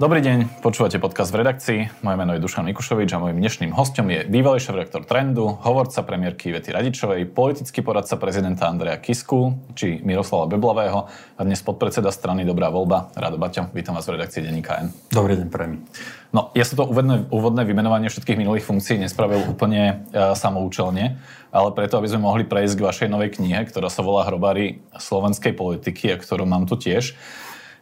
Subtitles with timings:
[0.00, 2.00] Dobrý deň, počúvate podcast v redakcii.
[2.00, 6.48] Moje meno je Dušan Mikušovič a môjim dnešným hostom je bývalý šéf-rektor Trendu, hovorca premiérky
[6.48, 11.04] Ivety Radičovej, politický poradca prezidenta Andreja Kisku či Miroslava Beblavého
[11.36, 13.68] a dnes podpredseda strany Dobrá voľba Rado Baťo.
[13.76, 14.88] Vítam vás v redakcii Denníka N.
[15.12, 15.84] Dobrý deň, premi.
[16.32, 21.20] No, ja som to úvodné, úvodné vymenovanie všetkých minulých funkcií nespravil úplne e, samoučelne,
[21.52, 25.52] ale preto, aby sme mohli prejsť k vašej novej knihe, ktorá sa volá Hrobári slovenskej
[25.52, 27.12] politiky a ktorú mám tu tiež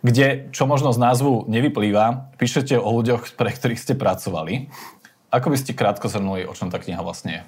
[0.02, 4.70] kde, čo možno z názvu nevyplýva, píšete o ľuďoch, pre ktorých ste pracovali.
[5.28, 7.42] Ako by ste krátko zhrnuli, o čom tá kniha vlastne je?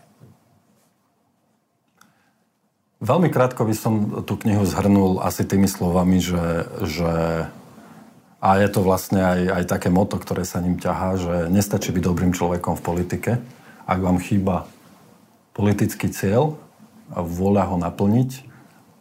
[3.01, 3.93] Veľmi krátko by som
[4.28, 7.12] tú knihu zhrnul asi tými slovami, že, že
[8.45, 12.03] a je to vlastne aj, aj také moto, ktoré sa ním ťahá, že nestačí byť
[12.05, 13.33] dobrým človekom v politike,
[13.89, 14.69] ak vám chýba
[15.56, 16.61] politický cieľ
[17.09, 18.31] vôľa ho naplniť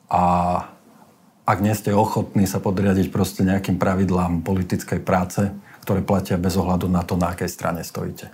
[0.07, 0.23] a
[1.49, 5.49] ak nie ste ochotní sa podriadiť proste nejakým pravidlám politickej práce,
[5.81, 8.29] ktoré platia bez ohľadu na to, na akej strane stojíte.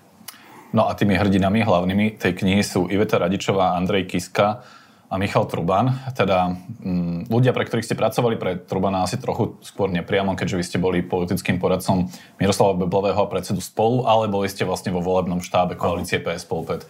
[0.75, 4.67] No a tými hrdinami hlavnými tej knihy sú Iveta Radičová, Andrej Kiska
[5.07, 5.95] a Michal Truban.
[6.11, 10.59] Teda m, mm, ľudia, pre ktorých ste pracovali, pre Trubana asi trochu skôr nepriamo, keďže
[10.59, 14.99] vy ste boli politickým poradcom Miroslava Beblavého a predsedu Spolu, ale boli ste vlastne vo
[14.99, 16.83] volebnom štábe koalície PS spolu pred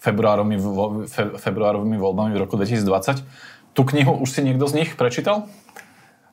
[0.00, 0.56] februárovými,
[1.08, 3.24] fe, februárovými voľbami v roku 2020.
[3.70, 5.46] Tú knihu už si niekto z nich prečítal?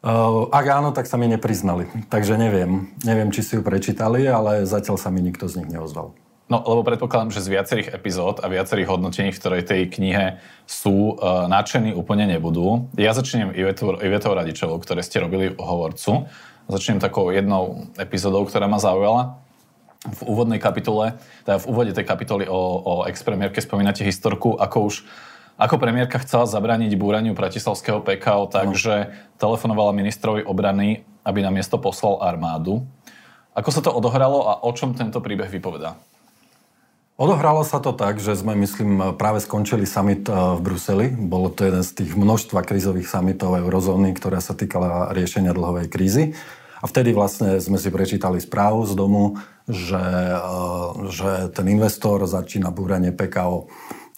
[0.02, 1.90] Uh, ak áno, tak sa mi nepriznali.
[2.10, 2.94] Takže neviem.
[3.02, 6.14] Neviem, či si ju prečítali, ale zatiaľ sa mi nikto z nich neozval.
[6.48, 11.18] No, lebo predpokladám, že z viacerých epizód a viacerých hodnotení, v ktorej tej knihe sú,
[11.18, 12.88] uh, nadšení úplne nebudú.
[12.96, 16.30] Ja začnem Ivetou, Ivetou Radičovou, ktoré ste robili hovorcu.
[16.72, 19.44] Začnem takou jednou epizódou, ktorá ma zaujala.
[20.08, 24.96] V úvodnej kapitole, teda v úvode tej kapitoly o, o ex-premiérke spomínate historku, ako už
[25.58, 29.10] ako premiérka chcela zabrániť búraniu bratislavského PKO, takže
[29.42, 32.86] telefonovala ministrovi obrany, aby na miesto poslal armádu.
[33.58, 35.98] Ako sa to odohralo a o čom tento príbeh vypovedá?
[37.18, 41.08] Odohralo sa to tak, že sme, myslím, práve skončili summit eh, v Bruseli.
[41.10, 46.38] Bolo to jeden z tých množstva krízových summitov eurozóny, ktorá sa týkala riešenia dlhovej krízy.
[46.78, 50.40] A vtedy vlastne sme si prečítali správu z domu, že, eh,
[51.10, 53.66] že ten investor začína búranie PKO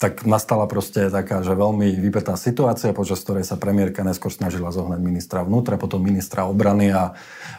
[0.00, 4.96] tak nastala proste taká, že veľmi vypetá situácia, počas ktorej sa premiérka neskôr snažila zohnať
[4.96, 7.12] ministra vnútra, potom ministra obrany a,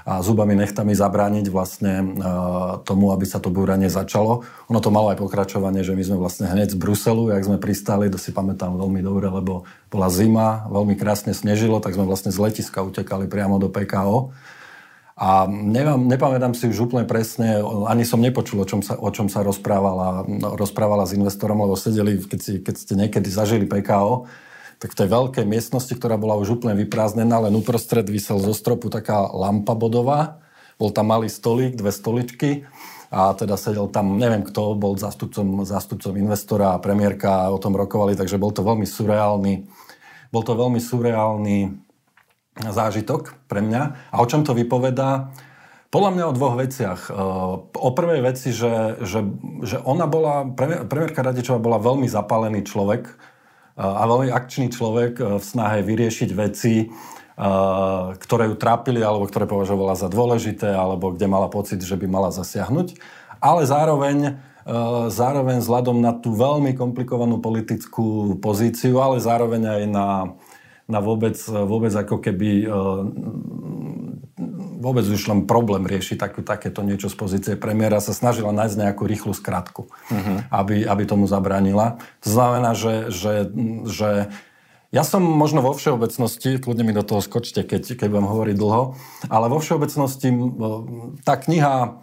[0.10, 4.42] a zubami nechtami zabrániť vlastne uh, tomu, aby sa to búranie začalo.
[4.74, 8.10] Ono to malo aj pokračovanie, že my sme vlastne hneď z Bruselu, jak sme pristali,
[8.10, 12.42] to si pamätám veľmi dobre, lebo bola zima, veľmi krásne snežilo, tak sme vlastne z
[12.42, 14.34] letiska utekali priamo do PKO
[15.22, 19.30] a nevám, nepamätám si už úplne presne, ani som nepočul, o čom sa, o čom
[19.30, 20.26] sa rozprávala,
[20.58, 24.26] rozprávala s investorom, lebo sedeli, keď, si, keď ste niekedy zažili PKO,
[24.82, 28.90] tak v tej veľkej miestnosti, ktorá bola už úplne vyprázdnená, len uprostred vysel zo stropu
[28.90, 30.42] taká lampa bodová,
[30.82, 32.66] bol tam malý stolík, dve stoličky
[33.14, 38.18] a teda sedel tam, neviem kto, bol zástupcom, zástupcom investora a premiérka o tom rokovali,
[38.18, 39.70] takže bol to veľmi surreálny,
[40.34, 41.78] bol to veľmi surreálny
[42.60, 44.12] zážitok pre mňa.
[44.12, 45.32] A o čom to vypovedá?
[45.92, 47.12] Podľa mňa o dvoch veciach.
[47.76, 49.28] O prvej veci, že, že,
[49.64, 50.48] že ona bola,
[50.88, 53.12] premiérka Radičová bola veľmi zapálený človek
[53.76, 56.88] a veľmi akčný človek v snahe vyriešiť veci,
[58.16, 62.32] ktoré ju trápili alebo ktoré považovala za dôležité alebo kde mala pocit, že by mala
[62.32, 62.96] zasiahnuť.
[63.44, 64.40] Ale zároveň
[65.10, 70.08] zároveň vzhľadom na tú veľmi komplikovanú politickú pozíciu, ale zároveň aj na
[70.90, 72.76] na vôbec, vôbec ako keby e,
[74.82, 79.06] vôbec už len problém riešiť takú, takéto niečo z pozície premiéra, sa snažila nájsť nejakú
[79.06, 80.38] rýchlu skratku, uh-huh.
[80.50, 82.02] aby, aby tomu zabránila.
[82.26, 83.54] To znamená, že, že,
[83.86, 84.34] že
[84.92, 88.84] ja som možno vo všeobecnosti, kľudne mi do toho skočte, keď, keď budem hovoriť dlho,
[89.30, 90.34] ale vo všeobecnosti
[91.24, 92.02] tá kniha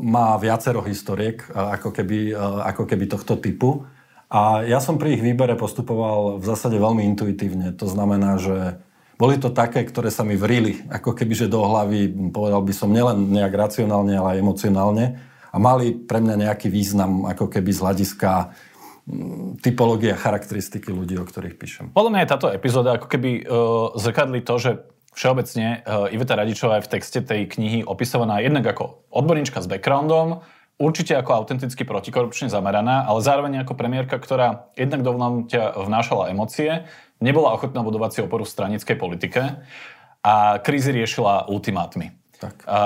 [0.00, 2.32] má viacero historiek, ako keby,
[2.64, 3.84] ako keby tohto typu.
[4.30, 7.74] A ja som pri ich výbere postupoval v zásade veľmi intuitívne.
[7.74, 8.78] To znamená, že
[9.18, 12.94] boli to také, ktoré sa mi vrili, ako keby že do hlavy, povedal by som,
[12.94, 15.04] nielen nejak racionálne, ale aj emocionálne.
[15.50, 18.30] A mali pre mňa nejaký význam, ako keby z hľadiska
[19.10, 21.84] mm, typológia, charakteristiky ľudí, o ktorých píšem.
[21.90, 24.70] Podľa mňa je táto epizóda ako keby uh, zrkadli to, že
[25.10, 30.46] všeobecne uh, Iveta Radičová je v texte tej knihy opisovaná jednak ako odborníčka s backgroundom,
[30.80, 35.12] určite ako autenticky protikorupčne zameraná, ale zároveň ako premiérka, ktorá jednak do
[35.76, 36.88] vnášala emócie,
[37.20, 39.60] nebola ochotná budovať si oporu v stranickej politike
[40.24, 42.16] a krízy riešila ultimátmi.
[42.40, 42.64] Tak.
[42.64, 42.80] A,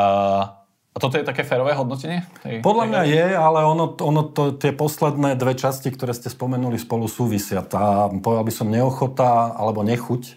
[0.90, 2.26] a toto je také férové hodnotenie?
[2.42, 6.26] Tej, Podľa tej mňa je, ale ono, ono to, tie posledné dve časti, ktoré ste
[6.26, 7.62] spomenuli, spolu súvisia.
[7.62, 10.34] Tá, povedal by som, neochota alebo nechuť e,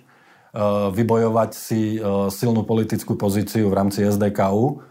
[0.93, 4.85] vybojovať si e, silnú politickú pozíciu v rámci SDKU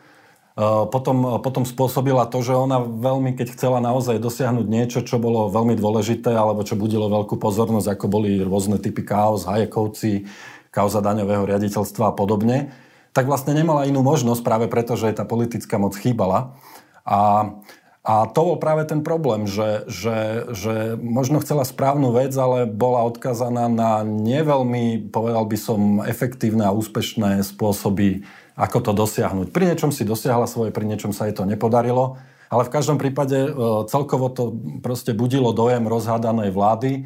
[0.88, 5.76] potom, potom spôsobila to, že ona veľmi, keď chcela naozaj dosiahnuť niečo, čo bolo veľmi
[5.76, 10.24] dôležité, alebo čo budilo veľkú pozornosť, ako boli rôzne typy kaos, hajekovci,
[10.72, 12.72] kauza daňového riaditeľstva a podobne,
[13.12, 16.56] tak vlastne nemala inú možnosť práve preto, že tá politická moc chýbala.
[17.04, 17.52] A,
[18.00, 23.04] a to bol práve ten problém, že, že, že možno chcela správnu vec, ale bola
[23.04, 28.24] odkazaná na neveľmi, povedal by som, efektívne a úspešné spôsoby
[28.56, 29.52] ako to dosiahnuť.
[29.52, 32.16] Pri niečom si dosiahla svoje, pri niečom sa jej to nepodarilo,
[32.48, 33.50] ale v každom prípade e,
[33.86, 37.00] celkovo to proste budilo dojem rozhádanej vlády e,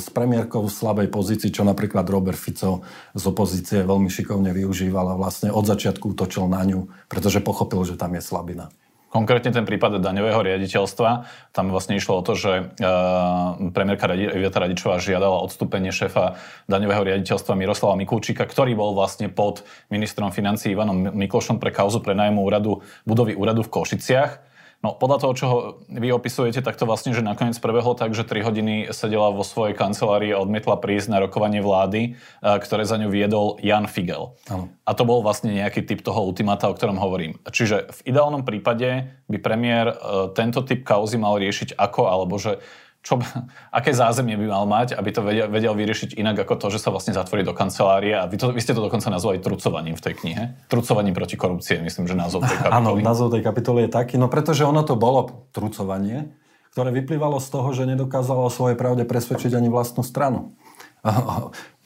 [0.00, 2.80] s premiérkou v slabej pozícii, čo napríklad Robert Fico
[3.12, 8.00] z opozície veľmi šikovne využíval a vlastne od začiatku útočil na ňu, pretože pochopil, že
[8.00, 8.72] tam je slabina.
[9.14, 11.10] Konkrétne ten prípad daňového riaditeľstva,
[11.54, 16.34] tam vlastne išlo o to, že uh, premiérka Iveta Radičová žiadala odstúpenie šéfa
[16.66, 22.18] daňového riaditeľstva Miroslava Mikulčíka, ktorý bol vlastne pod ministrom financí Ivanom Miklošom pre kauzu pre
[22.18, 24.53] nájmu úradu, budovy úradu v Košiciach
[24.84, 25.46] No podľa toho, čo
[25.88, 29.72] vy opisujete, tak to vlastne, že nakoniec prebehlo tak, že 3 hodiny sedela vo svojej
[29.72, 34.36] kancelárii a odmietla prísť na rokovanie vlády, ktoré za ňu viedol Jan Figel.
[34.52, 34.68] Ano.
[34.84, 37.40] A to bol vlastne nejaký typ toho ultimata, o ktorom hovorím.
[37.48, 39.96] Čiže v ideálnom prípade by premiér e,
[40.36, 42.60] tento typ kauzy mal riešiť ako, alebo že
[43.04, 43.20] čo,
[43.68, 46.88] aké zázemie by mal mať, aby to vedel, vedel vyriešiť inak ako to, že sa
[46.88, 48.16] vlastne zatvorí do kancelárie.
[48.16, 50.42] A vy, to, vy ste to dokonca nazvali trucovaním v tej knihe.
[50.72, 52.80] Trucovaním proti korupcie, myslím, že názov tej kapitoly.
[52.80, 56.32] Áno, názov tej kapitoly je taký, no pretože ono to bolo trucovanie,
[56.72, 60.56] ktoré vyplývalo z toho, že nedokázalo o svojej pravde presvedčiť ani vlastnú stranu.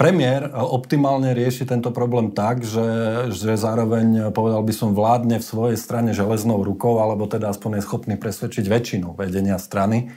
[0.00, 2.86] Premiér optimálne rieši tento problém tak, že,
[3.34, 7.86] že zároveň, povedal by som, vládne v svojej strane železnou rukou, alebo teda aspoň je
[7.90, 10.14] schopný presvedčiť väčšinu vedenia strany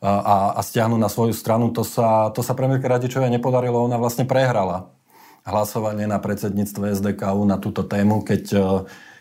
[0.00, 4.28] a, a stiahnuť na svoju stranu, to sa, to sa premiérke Radičovej nepodarilo, ona vlastne
[4.28, 4.92] prehrala
[5.46, 8.66] hlasovanie na predsedníctve SDKU na túto tému, keď, e,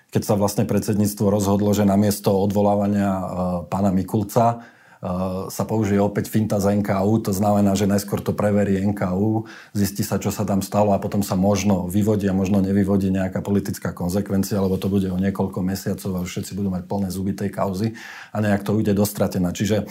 [0.10, 3.24] keď sa vlastne predsedníctvo rozhodlo, že namiesto odvolávania e,
[3.69, 4.57] pána Mikulca e,
[5.54, 9.45] sa použije opäť finta z NKU, to znamená, že najskôr to preverí NKU,
[9.77, 13.45] zistí sa, čo sa tam stalo a potom sa možno vyvodí a možno nevyvodí nejaká
[13.45, 17.54] politická konsekvencia, lebo to bude o niekoľko mesiacov a všetci budú mať plné zuby tej
[17.54, 17.94] kauzy
[18.33, 19.54] a nejak to ujde dostratená.
[19.54, 19.86] Čiže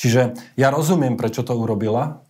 [0.00, 2.24] Čiže ja rozumiem, prečo to urobila.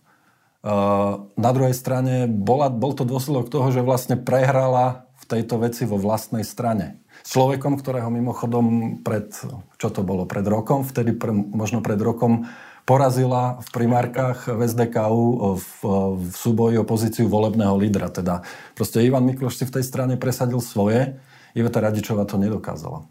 [1.39, 5.95] Na druhej strane bola, bol to dôsledok toho, že vlastne prehrala v tejto veci vo
[5.95, 6.99] vlastnej strane.
[7.23, 9.31] S človekom, ktorého mimochodom pred,
[9.79, 12.51] čo to bolo, pred rokom, vtedy pre, možno pred rokom
[12.83, 15.23] porazila v primárkach v SDKU
[15.55, 15.69] v,
[16.17, 18.09] v súboji o pozíciu volebného lídra.
[18.11, 18.41] Teda
[18.73, 21.21] proste Ivan Mikloš si v tej strane presadil svoje,
[21.53, 23.05] Iveta Radičová to nedokázala.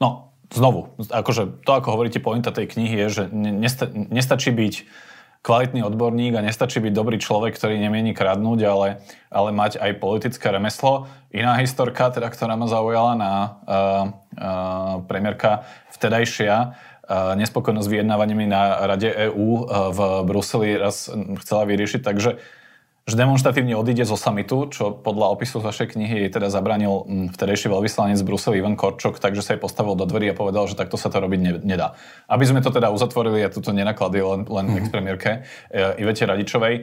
[0.00, 4.74] No, znovu, akože to, ako hovoríte, pointa tej knihy je, že nesta, nestačí byť
[5.40, 8.88] kvalitný odborník a nestačí byť dobrý človek, ktorý nemieni kradnúť, ale,
[9.32, 11.08] ale mať aj politické remeslo.
[11.32, 15.64] Iná historka, teda, ktorá ma zaujala na uh, uh, premiérka
[15.96, 21.08] vtedajšia, uh, nespokojnosť vyjednávaniami na Rade EÚ uh, v Bruseli raz
[21.40, 22.36] chcela vyriešiť, takže
[23.08, 27.26] že demonstratívne odíde zo samitu, čo podľa opisu z vašej knihy jej teda zabranil mm,
[27.34, 30.76] vtedejší veľvyslanec z Bruseli Ivan Korčok, takže sa jej postavil do dverí a povedal, že
[30.76, 31.96] takto sa to robiť ne, nedá.
[32.28, 34.78] Aby sme to teda uzatvorili, ja toto nenaklady len, len mm-hmm.
[34.84, 36.74] ex-premiérke uh, Ivete Radičovej.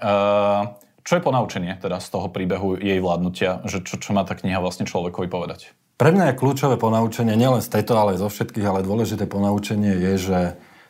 [0.00, 0.74] Uh,
[1.06, 4.58] čo je ponaučenie teda z toho príbehu jej vládnutia, že čo, čo má tá kniha
[4.58, 5.70] vlastne človekovi povedať?
[5.96, 9.96] Pre mňa je kľúčové ponaučenie, nielen z tejto, ale aj zo všetkých, ale dôležité ponaučenie
[9.96, 10.38] je, že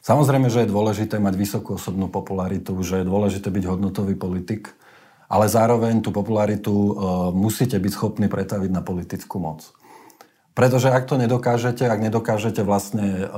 [0.07, 4.71] Samozrejme, že je dôležité mať vysokú osobnú popularitu, že je dôležité byť hodnotový politik,
[5.27, 6.91] ale zároveň tú popularitu e,
[7.35, 9.67] musíte byť schopní pretaviť na politickú moc.
[10.55, 13.29] Pretože ak to nedokážete, ak nedokážete vlastne,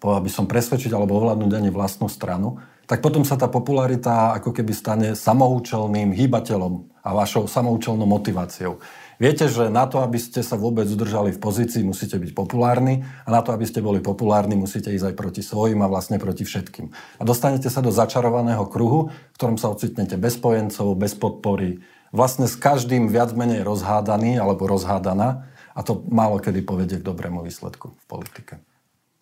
[0.00, 2.56] by som presvedčiť alebo ovládnuť ani vlastnú stranu,
[2.88, 8.80] tak potom sa tá popularita ako keby stane samoučelným hýbateľom a vašou samoučelnou motiváciou.
[9.22, 13.28] Viete, že na to, aby ste sa vôbec udržali v pozícii, musíte byť populárni a
[13.30, 16.90] na to, aby ste boli populárni, musíte ísť aj proti svojim a vlastne proti všetkým.
[17.18, 22.46] A dostanete sa do začarovaného kruhu, v ktorom sa ocitnete bez spojencov, bez podpory, vlastne
[22.46, 27.94] s každým viac menej rozhádaný alebo rozhádaná a to málo kedy povedie k dobrému výsledku
[27.94, 28.62] v politike.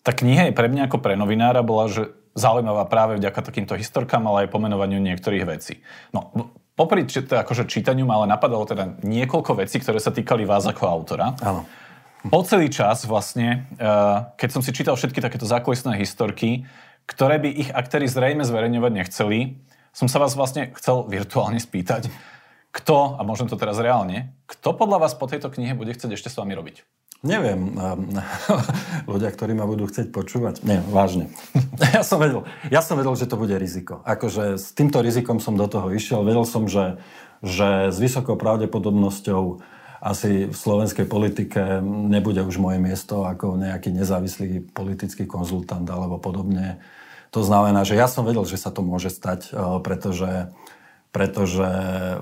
[0.05, 4.25] Tá kniha je pre mňa ako pre novinára bola, že zaujímavá práve vďaka takýmto historkám,
[4.25, 5.81] ale aj pomenovaniu niektorých vecí.
[6.13, 6.33] No,
[6.73, 11.37] popri akože čítaniu ma ale napadalo teda niekoľko vecí, ktoré sa týkali vás ako autora.
[11.41, 11.65] Áno.
[12.23, 16.63] Po celý čas vlastne, eh, keď som si čítal všetky takéto zákulisné historky,
[17.03, 19.39] ktoré by ich aktéry zrejme zverejňovať nechceli,
[19.91, 22.07] som sa vás vlastne chcel virtuálne spýtať,
[22.73, 26.31] kto, a môžem to teraz reálne, kto podľa vás po tejto knihe bude chcieť ešte
[26.33, 26.81] s vami robiť?
[27.23, 27.79] Neviem.
[29.11, 30.61] Ľudia, ktorí ma budú chcieť počúvať.
[30.67, 31.31] Nie, vážne.
[31.93, 34.01] Ja som vedel, ja som vedel že to bude riziko.
[34.03, 36.25] Akože s týmto rizikom som do toho išiel.
[36.25, 36.99] Vedel som, že,
[37.39, 39.63] že s vysokou pravdepodobnosťou
[40.03, 46.83] asi v slovenskej politike nebude už moje miesto ako nejaký nezávislý politický konzultant alebo podobne.
[47.31, 50.51] To znamená, že ja som vedel, že sa to môže stať, eh, pretože
[51.13, 52.17] pretože e,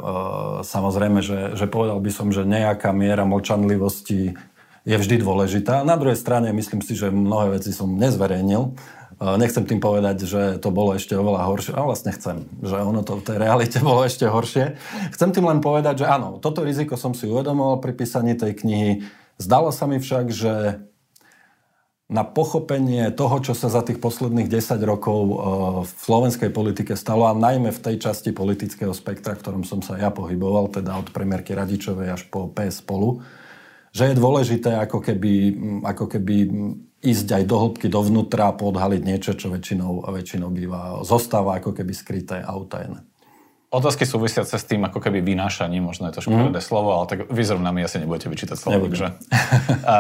[0.68, 4.36] samozrejme, že, že povedal by som, že nejaká miera mlčanlivosti
[4.82, 5.86] je vždy dôležitá.
[5.86, 8.74] Na druhej strane myslím si, že mnohé veci som nezverejnil.
[9.22, 13.22] Nechcem tým povedať, že to bolo ešte oveľa horšie, ale vlastne chcem, že ono to
[13.22, 14.82] v tej realite bolo ešte horšie.
[15.14, 19.06] Chcem tým len povedať, že áno, toto riziko som si uvedomoval pri písaní tej knihy.
[19.38, 20.82] Zdalo sa mi však, že
[22.12, 25.18] na pochopenie toho, čo sa za tých posledných 10 rokov
[25.88, 29.96] v slovenskej politike stalo, a najmä v tej časti politického spektra, v ktorom som sa
[29.96, 33.24] ja pohyboval, teda od premiérky Radičovej až po PS spolu,
[33.92, 35.34] že je dôležité ako keby,
[35.84, 36.36] ako keby
[37.02, 41.92] ísť aj do hĺbky dovnútra a podhaliť niečo, čo väčšinou, väčšinou býva, zostáva ako keby
[41.92, 43.04] skryté a utajené.
[43.72, 46.68] Otázky súvisiace s tým ako keby vynášaním, možno je to škodné mm.
[46.68, 49.16] slovo, ale tak vy zrovna mi asi nebudete vyčítať slovo, takže...
[49.88, 49.96] a,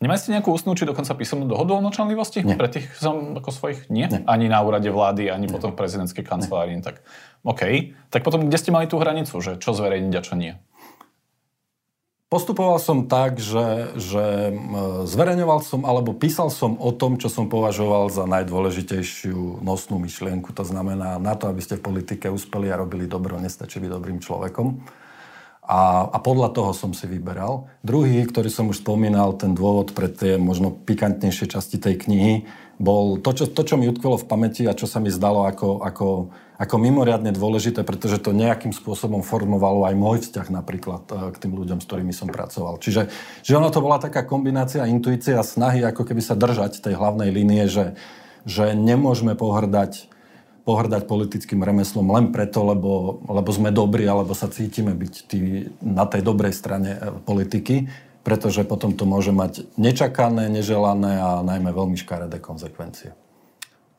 [0.00, 2.40] Nemáte nejakú ústnú či dokonca písomnú dohodu o mlčanlivosti?
[2.40, 2.56] Nie.
[2.56, 3.92] Pre tých som ako svojich?
[3.92, 4.08] Nie?
[4.08, 4.24] Nie.
[4.24, 5.52] Ani na úrade vlády, ani Nie.
[5.52, 6.80] potom v prezidentskej kancelárii.
[6.80, 7.04] Tak
[7.44, 7.92] OK.
[8.08, 10.56] Tak potom, kde ste mali tú hranicu, že čo zverejniť a čo nie?
[12.30, 14.54] Postupoval som tak, že, že
[15.02, 20.54] zverejňoval som alebo písal som o tom, čo som považoval za najdôležitejšiu nosnú myšlienku.
[20.54, 24.22] To znamená, na to, aby ste v politike uspeli a robili dobro, nestačí byť dobrým
[24.22, 24.78] človekom.
[25.66, 27.66] A, a podľa toho som si vyberal.
[27.82, 32.46] Druhý, ktorý som už spomínal, ten dôvod pre tie možno pikantnejšie časti tej knihy,
[32.80, 35.84] bol to, čo, to, čo mi utkvelo v pamäti a čo sa mi zdalo ako,
[35.84, 36.08] ako
[36.60, 41.56] ako mimoriadne dôležité, pretože to nejakým spôsobom formovalo aj môj vzťah napríklad e, k tým
[41.56, 42.76] ľuďom, s ktorými som pracoval.
[42.76, 43.08] Čiže
[43.40, 47.32] že ono to bola taká kombinácia intuície a snahy ako keby sa držať tej hlavnej
[47.32, 47.96] línie, že,
[48.44, 50.12] že nemôžeme pohrdať
[50.60, 56.04] pohrdať politickým remeslom len preto, lebo, lebo sme dobrí, alebo sa cítime byť tý, na
[56.04, 57.88] tej dobrej strane e, politiky,
[58.20, 63.16] pretože potom to môže mať nečakané, neželané a najmä veľmi škaredé konsekvencie.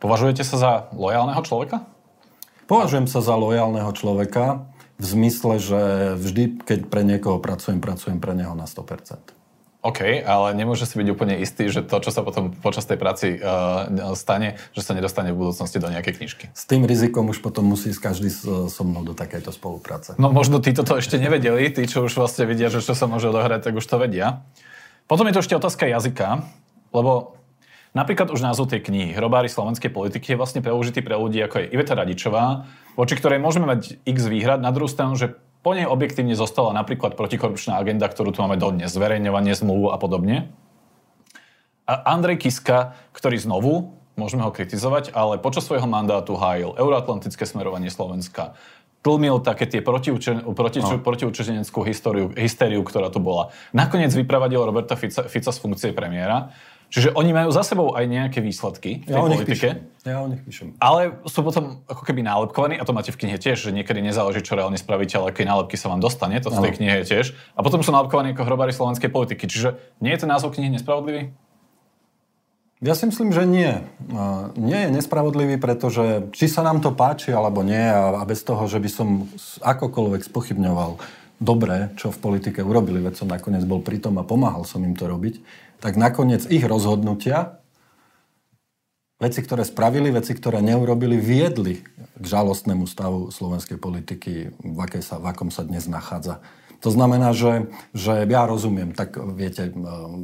[0.01, 1.85] Považujete sa za lojálneho človeka?
[2.69, 4.65] Považujem sa za lojálneho človeka
[5.01, 5.81] v zmysle, že
[6.17, 9.40] vždy, keď pre niekoho pracujem, pracujem pre neho na 100%.
[9.81, 13.27] OK, ale nemôže si byť úplne istý, že to, čo sa potom počas tej práci
[13.41, 16.45] uh, stane, že sa nedostane v budúcnosti do nejakej knižky.
[16.53, 18.29] S tým rizikom už potom musí každý
[18.69, 20.13] so mnou do takejto spolupráce.
[20.21, 23.25] No možno títo to ešte nevedeli, tí, čo už vlastne vidia, že čo sa môže
[23.33, 24.45] odohrať, tak už to vedia.
[25.09, 26.45] Potom je to ešte otázka jazyka,
[26.93, 27.41] lebo
[27.91, 31.75] Napríklad už názov tej knihy Hrobári slovenskej politiky je vlastne použitý pre ľudí ako je
[31.75, 32.63] Iveta Radičová,
[32.95, 34.63] voči ktorej môžeme mať x výhrad.
[34.63, 38.89] Na druhú stranu, že po nej objektívne zostala napríklad protikorupčná agenda, ktorú tu máme dodnes,
[38.89, 40.49] zverejňovanie zmluvu a podobne.
[41.85, 47.89] A Andrej Kiska, ktorý znovu, môžeme ho kritizovať, ale počas svojho mandátu hájil euroatlantické smerovanie
[47.89, 48.57] Slovenska,
[49.01, 51.01] tlmil také tie protiučen, proti, no.
[51.01, 53.49] protiučeneckú históriu, hystériu, ktorá tu bola.
[53.73, 56.53] Nakoniec vypravadil Roberta Fica, Fica z funkcie premiéra.
[56.91, 59.67] Čiže oni majú za sebou aj nejaké výsledky v tej ja politike.
[60.03, 60.75] Ja o nich píšem.
[60.75, 64.43] Ale sú potom ako keby nálepkovaní, a to máte v knihe tiež, že niekedy nezáleží,
[64.43, 67.25] čo reálne spravíte, ale aké nálepky sa vám dostane, to v tej knihe je tiež.
[67.55, 69.47] A potom sú nálepkovaní ako hrobári slovenskej politiky.
[69.47, 71.31] Čiže nie je ten názov knihy nespravodlivý?
[72.81, 73.87] Ja si myslím, že nie.
[74.59, 78.81] Nie je nespravodlivý, pretože či sa nám to páči alebo nie a bez toho, že
[78.81, 79.07] by som
[79.63, 80.99] akokoľvek spochybňoval
[81.37, 84.93] dobré, čo v politike urobili, veď som nakoniec bol pri tom a pomáhal som im
[84.93, 85.41] to robiť,
[85.81, 87.59] tak nakoniec ich rozhodnutia,
[89.17, 91.81] veci, ktoré spravili, veci, ktoré neurobili, viedli
[92.17, 96.39] k žalostnému stavu slovenskej politiky, v, akej sa, v akom sa dnes nachádza.
[96.81, 99.69] To znamená, že, že ja rozumiem, tak viete,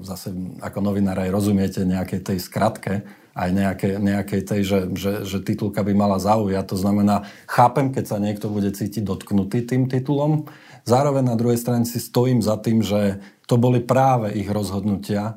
[0.02, 3.06] zase ako novinár aj rozumiete nejakej tej skratke,
[3.38, 6.66] aj nejakej, nejakej tej, že, že, že titulka by mala zaujať.
[6.74, 10.50] To znamená, chápem, keď sa niekto bude cítiť dotknutý tým titulom,
[10.88, 15.36] Zároveň na druhej strane si stojím za tým, že to boli práve ich rozhodnutia,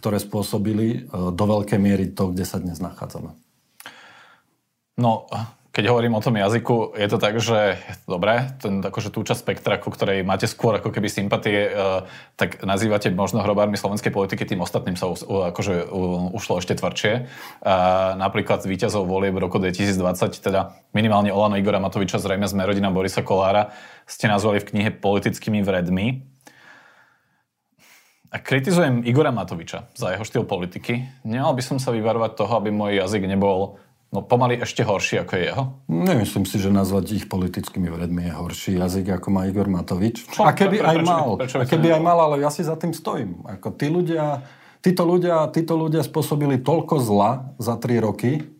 [0.00, 3.36] ktoré spôsobili e, do veľkej miery to, kde sa dnes nachádzame.
[4.96, 5.28] No,
[5.70, 7.78] keď hovorím o tom jazyku, je to tak, že
[8.10, 12.66] dobre, ten, akože tú časť spektra, ku ktorej máte skôr ako keby sympatie, uh, tak
[12.66, 15.14] nazývate možno hrobármi slovenskej politiky, tým ostatným sa uh,
[15.54, 17.12] akože uh, ušlo ešte tvrdšie.
[17.62, 23.22] Uh, napríklad víťazov volieb roku 2020, teda minimálne Olano Igora Matoviča, zrejme sme rodina Borisa
[23.22, 23.70] Kolára,
[24.10, 26.29] ste nazvali v knihe politickými vredmi.
[28.30, 31.02] A kritizujem Igora Matoviča za jeho štýl politiky.
[31.26, 35.32] Nemal by som sa vyvarovať toho, aby môj jazyk nebol No pomaly ešte horší ako
[35.38, 35.64] je jeho?
[35.86, 40.26] Nemyslím si, že nazvať ich politickými vedmi je horší jazyk ako má Igor Matovič.
[40.34, 40.42] Čo?
[40.42, 43.46] A keby aj mal, prečo a keby aj mal, ale ja si za tým stojím.
[43.46, 44.42] Ako tí ľudia,
[44.82, 48.50] títo, ľudia, títo ľudia spôsobili toľko zla za tri roky,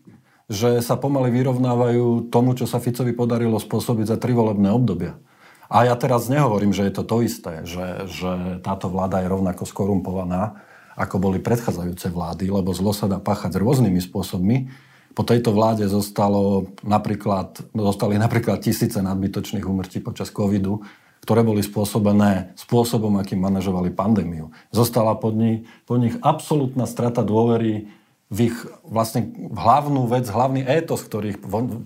[0.47, 5.19] že sa pomaly vyrovnávajú tomu, čo sa Ficovi podarilo spôsobiť za tri volebné obdobia.
[5.71, 9.65] A ja teraz nehovorím, že je to to isté, že, že táto vláda je rovnako
[9.65, 10.59] skorumpovaná,
[10.99, 16.71] ako boli predchádzajúce vlády, lebo zlo sa dá páchať rôznymi spôsobmi po tejto vláde zostalo
[16.87, 20.87] napríklad, zostali napríklad tisíce nadbytočných úmrtí počas covidu,
[21.21, 24.55] ktoré boli spôsobené spôsobom, akým manažovali pandémiu.
[24.73, 27.91] Zostala pod nich, pod nich absolútna strata dôvery
[28.31, 28.57] v ich
[28.87, 31.41] vlastne hlavnú vec, hlavný étos, ktorý ich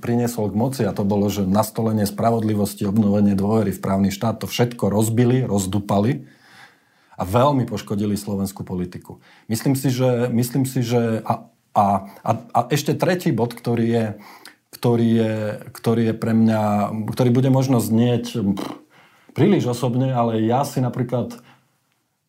[0.04, 4.46] priniesol k moci a to bolo, že nastolenie spravodlivosti, obnovenie dôvery v právny štát, to
[4.46, 6.28] všetko rozbili, rozdupali
[7.16, 9.24] a veľmi poškodili slovenskú politiku.
[9.48, 14.04] Myslím si, že, myslím si, že a a, a, a ešte tretí bod, ktorý je,
[14.70, 15.34] ktorý, je,
[15.74, 16.62] ktorý je pre mňa,
[17.10, 18.40] ktorý bude možno znieť
[19.34, 21.42] príliš osobne, ale ja si napríklad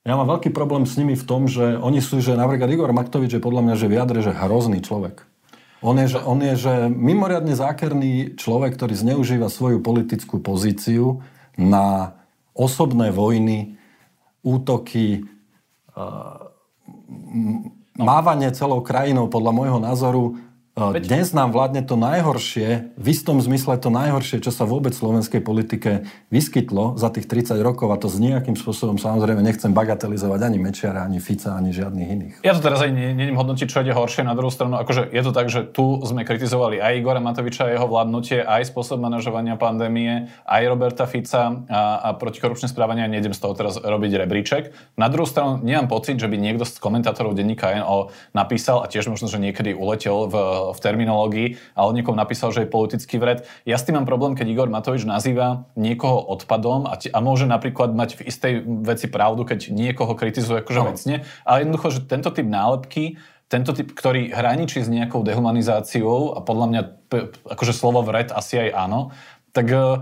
[0.05, 3.35] ja mám veľký problém s nimi v tom, že oni sú, že napríklad Igor Maktovič
[3.35, 5.25] je podľa mňa, že vyjadre, že hrozný človek.
[5.81, 11.25] On je, že, on je, že mimoriadne zákerný človek, ktorý zneužíva svoju politickú pozíciu
[11.57, 12.17] na
[12.53, 13.75] osobné vojny,
[14.45, 15.25] útoky,
[15.95, 16.51] No.
[17.95, 20.23] mávanie celou krajinou podľa môjho názoru
[20.75, 21.07] Veď...
[21.07, 25.39] Dnes nám vládne to najhoršie, v istom zmysle to najhoršie, čo sa vôbec v slovenskej
[25.39, 26.03] politike
[26.35, 31.07] vyskytlo za tých 30 rokov a to s nejakým spôsobom samozrejme nechcem bagatelizovať ani Mečiara,
[31.07, 32.35] ani Fica, ani žiadnych iných.
[32.43, 34.27] Ja to teraz aj neviem hodnotiť, čo ide horšie.
[34.27, 37.79] Na druhú stranu, akože je to tak, že tu sme kritizovali aj Igora Matoviča a
[37.79, 43.31] jeho vládnutie, aj spôsob manažovania pandémie, aj Roberta Fica a, a protikorupčné správanie a nejdem
[43.31, 44.75] z toho teraz robiť rebríček.
[44.99, 49.07] Na druhú stranu nemám pocit, že by niekto z komentátorov denníka NO napísal a tiež
[49.07, 53.43] možno, že niekedy uletel v v terminológii a on niekomu napísal, že je politický vred.
[53.67, 57.45] Ja s tým mám problém, keď Igor Matovič nazýva niekoho odpadom a, t- a môže
[57.45, 58.53] napríklad mať v istej
[58.87, 60.87] veci pravdu, keď niekoho kritizuje akože no.
[60.89, 66.41] vecne, ale jednoducho, že tento typ nálepky tento typ, ktorý hraničí s nejakou dehumanizáciou a
[66.41, 66.81] podľa mňa
[67.53, 69.13] akože slovo vred asi aj áno,
[69.53, 70.01] tak eh,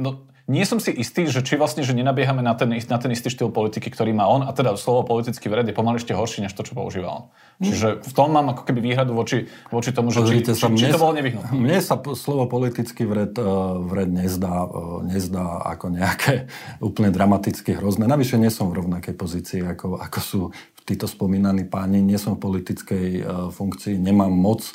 [0.00, 3.30] no, nie som si istý, že či vlastne, že nenabiehame na ten, na ten istý
[3.30, 6.58] štýl politiky, ktorý má on, a teda slovo politický vred je pomaly ešte horší, než
[6.58, 7.24] to, čo používa on.
[7.62, 10.90] Čiže v tom mám ako keby výhradu voči, voči tomu, že či, či, či, či
[10.90, 11.54] to bolo nevyhnutné.
[11.54, 13.46] Mne sa slovo politický vred, e,
[13.86, 16.50] vred nezdá, e, nezdá ako nejaké
[16.88, 18.10] úplne dramaticky hrozné.
[18.10, 20.40] Navyše nie som v rovnakej pozícii, ako, ako sú
[20.82, 22.02] títo spomínaní páni.
[22.02, 23.22] Nie som v politickej e,
[23.54, 24.66] funkcii, nemám moc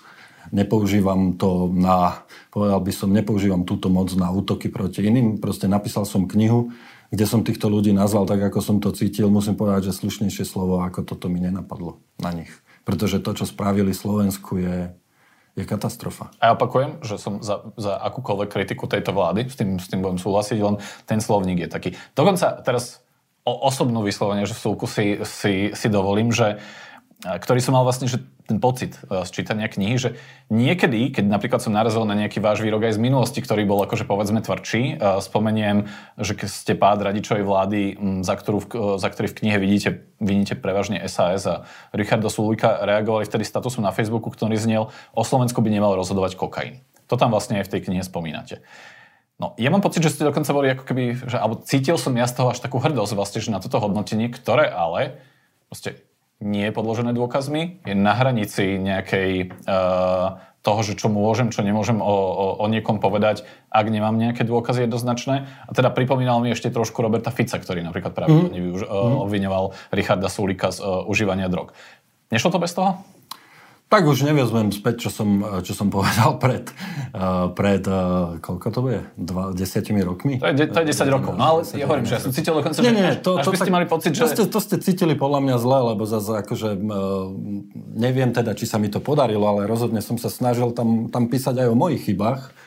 [0.51, 5.41] nepoužívam to na, povedal by som, nepoužívam túto moc na útoky proti iným.
[5.41, 6.73] Proste napísal som knihu,
[7.09, 9.29] kde som týchto ľudí nazval tak, ako som to cítil.
[9.29, 12.51] Musím povedať, že slušnejšie slovo ako toto mi nenapadlo na nich.
[12.85, 14.93] Pretože to, čo spravili Slovensku, je,
[15.57, 16.29] je katastrofa.
[16.37, 20.03] A ja opakujem, že som za, za akúkoľvek kritiku tejto vlády, s tým, s tým
[20.05, 20.77] budem súhlasiť, len
[21.09, 21.89] ten slovník je taký.
[22.13, 23.05] Dokonca teraz
[23.45, 26.57] o osobnú vyslovene, že v súku si, si, si dovolím, že
[27.23, 30.09] ktorý som mal vlastne, že ten pocit z čítania knihy, že
[30.53, 34.05] niekedy, keď napríklad som narazil na nejaký váš výrok aj z minulosti, ktorý bol akože
[34.05, 35.89] povedzme tvrdší, spomeniem,
[36.21, 37.81] že ste pád radičovej vlády,
[38.21, 38.59] za, ktorú,
[39.01, 43.89] za ktorý v knihe vidíte, vidíte prevažne SAS a Richardo Sulika reagovali vtedy statusom na
[43.89, 46.85] Facebooku, ktorý znel, o Slovensku by nemal rozhodovať kokain.
[47.09, 48.61] To tam vlastne aj v tej knihe spomínate.
[49.41, 52.23] No, ja mám pocit, že ste dokonca boli ako keby, že, alebo cítil som ja
[52.23, 55.19] z toho až takú hrdosť vlastne, že na toto hodnotenie, ktoré ale
[55.67, 56.05] proste
[56.43, 62.01] nie je podložené dôkazmi, je na hranici nejakej uh, toho, že čo môžem, čo nemôžem
[62.01, 65.45] o, o, o niekom povedať, ak nemám nejaké dôkazy jednoznačné.
[65.45, 68.81] A teda pripomínal mi ešte trošku Roberta Fica, ktorý napríklad práve mm.
[68.81, 71.71] uh, obviňoval Richarda Sulika z uh, užívania drog.
[72.33, 72.97] Nešlo to bez toho?
[73.85, 76.73] Tak už nevezmem späť, čo som, čo som povedal pred,
[77.13, 78.99] uh, pred uh, koľko to bude?
[79.13, 80.41] Dva, desiatimi rokmi?
[80.41, 81.37] To je, to je 10 rokov.
[81.37, 83.57] No ale ja hovorím, že ja som cítil dokonca, nie, nie, to, až to, by
[83.61, 84.25] ste tak, mali pocit, že...
[84.25, 86.69] To ste, to ste cítili podľa mňa zle, lebo zase akože
[87.93, 91.61] neviem teda, či sa mi to podarilo, ale rozhodne som sa snažil tam, tam písať
[91.61, 92.64] aj o mojich chybách.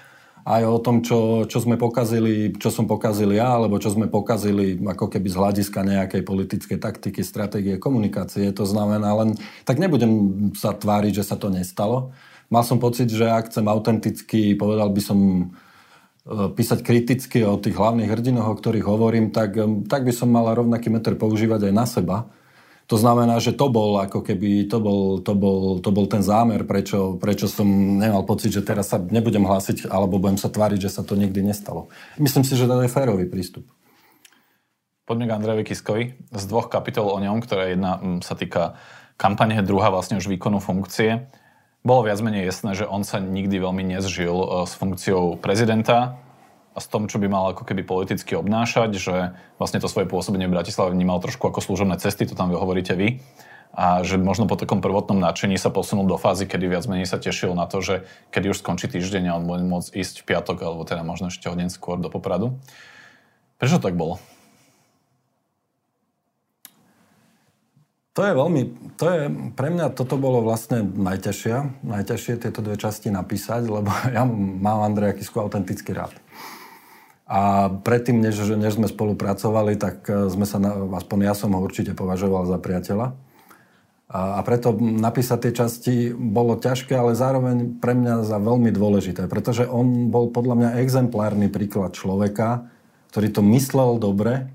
[0.48, 4.80] Aj o tom, čo, čo sme pokazili, čo som pokazil ja, alebo čo sme pokazili
[4.80, 8.48] ako keby z hľadiska nejakej politickej taktiky, stratégie komunikácie.
[8.56, 9.36] To znamená len,
[9.68, 12.16] tak nebudem sa tváriť, že sa to nestalo.
[12.48, 15.44] Mal som pocit, že ak chcem autenticky, povedal by som, e,
[16.48, 20.48] písať kriticky o tých hlavných hrdinoch, o ktorých hovorím, tak, e, tak by som mal
[20.56, 22.18] rovnaký meter používať aj na seba
[22.88, 26.64] to znamená, že to bol ako keby, to bol, to bol, to bol ten zámer,
[26.64, 27.68] prečo, prečo som
[28.00, 31.44] nemal pocit, že teraz sa nebudem hlásiť, alebo budem sa tváriť, že sa to nikdy
[31.44, 31.92] nestalo.
[32.16, 33.68] Myslím si, že to je férový prístup.
[35.04, 36.04] Poďme k Andrejovi Kiskovi.
[36.32, 38.80] Z dvoch kapitol o ňom, ktorá jedna mm, sa týka
[39.20, 41.28] kampane, druhá vlastne už výkonu funkcie.
[41.84, 46.20] Bolo viac menej jasné, že on sa nikdy veľmi nezžil e, s funkciou prezidenta
[46.78, 50.46] a s tom, čo by mal ako keby politicky obnášať, že vlastne to svoje pôsobenie
[50.46, 53.18] v Bratislave vnímal trošku ako služobné cesty, to tam hovoríte vy,
[53.74, 57.18] a že možno po takom prvotnom nadšení sa posunul do fázy, kedy viac menej sa
[57.18, 60.56] tešil na to, že kedy už skončí týždeň a on bude môcť ísť v piatok,
[60.62, 62.56] alebo teda možno ešte o skôr do Popradu.
[63.58, 64.22] Prečo tak bolo?
[68.18, 68.62] To je veľmi,
[68.98, 69.22] to je,
[69.54, 75.14] pre mňa toto bolo vlastne najťažšie, najťažšie tieto dve časti napísať, lebo ja mám Andreja
[75.14, 76.10] Kisku autenticky rád.
[77.28, 80.56] A predtým, než, než sme spolupracovali, tak e, sme sa,
[80.96, 83.12] aspoň ja som ho určite považoval za priateľa.
[84.08, 89.28] A, a preto napísať tie časti bolo ťažké, ale zároveň pre mňa za veľmi dôležité,
[89.28, 92.64] pretože on bol podľa mňa exemplárny príklad človeka,
[93.12, 94.48] ktorý to myslel dobre,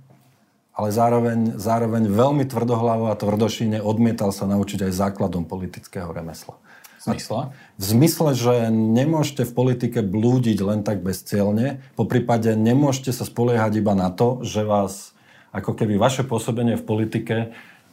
[0.73, 6.57] ale zároveň, zároveň veľmi tvrdohlavo a tvrdošíne odmietal sa naučiť aj základom politického remesla
[7.03, 7.41] zmysle?
[7.75, 13.83] V zmysle, že nemôžete v politike blúdiť len tak bezcielne, po prípade nemôžete sa spoliehať
[13.83, 15.11] iba na to, že vás,
[15.51, 17.35] ako keby vaše pôsobenie v politike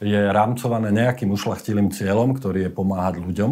[0.01, 3.51] je rámcované nejakým ušlachtilým cieľom, ktorý je pomáhať ľuďom,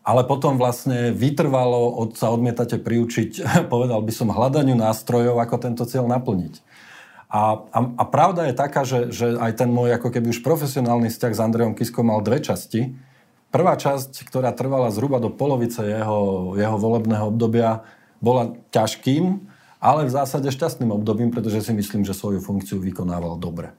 [0.00, 3.30] ale potom vlastne vytrvalo od, sa odmietate priučiť,
[3.72, 6.66] povedal by som, hľadaniu nástrojov, ako tento cieľ naplniť.
[7.30, 11.14] A, a, a pravda je taká, že, že aj ten môj ako keby už profesionálny
[11.14, 12.90] vzťah s Andrejom Kiskom mal dve časti.
[13.50, 17.82] Prvá časť, ktorá trvala zhruba do polovice jeho, jeho volebného obdobia,
[18.22, 19.42] bola ťažkým,
[19.82, 23.74] ale v zásade šťastným obdobím, pretože si myslím, že svoju funkciu vykonával dobre.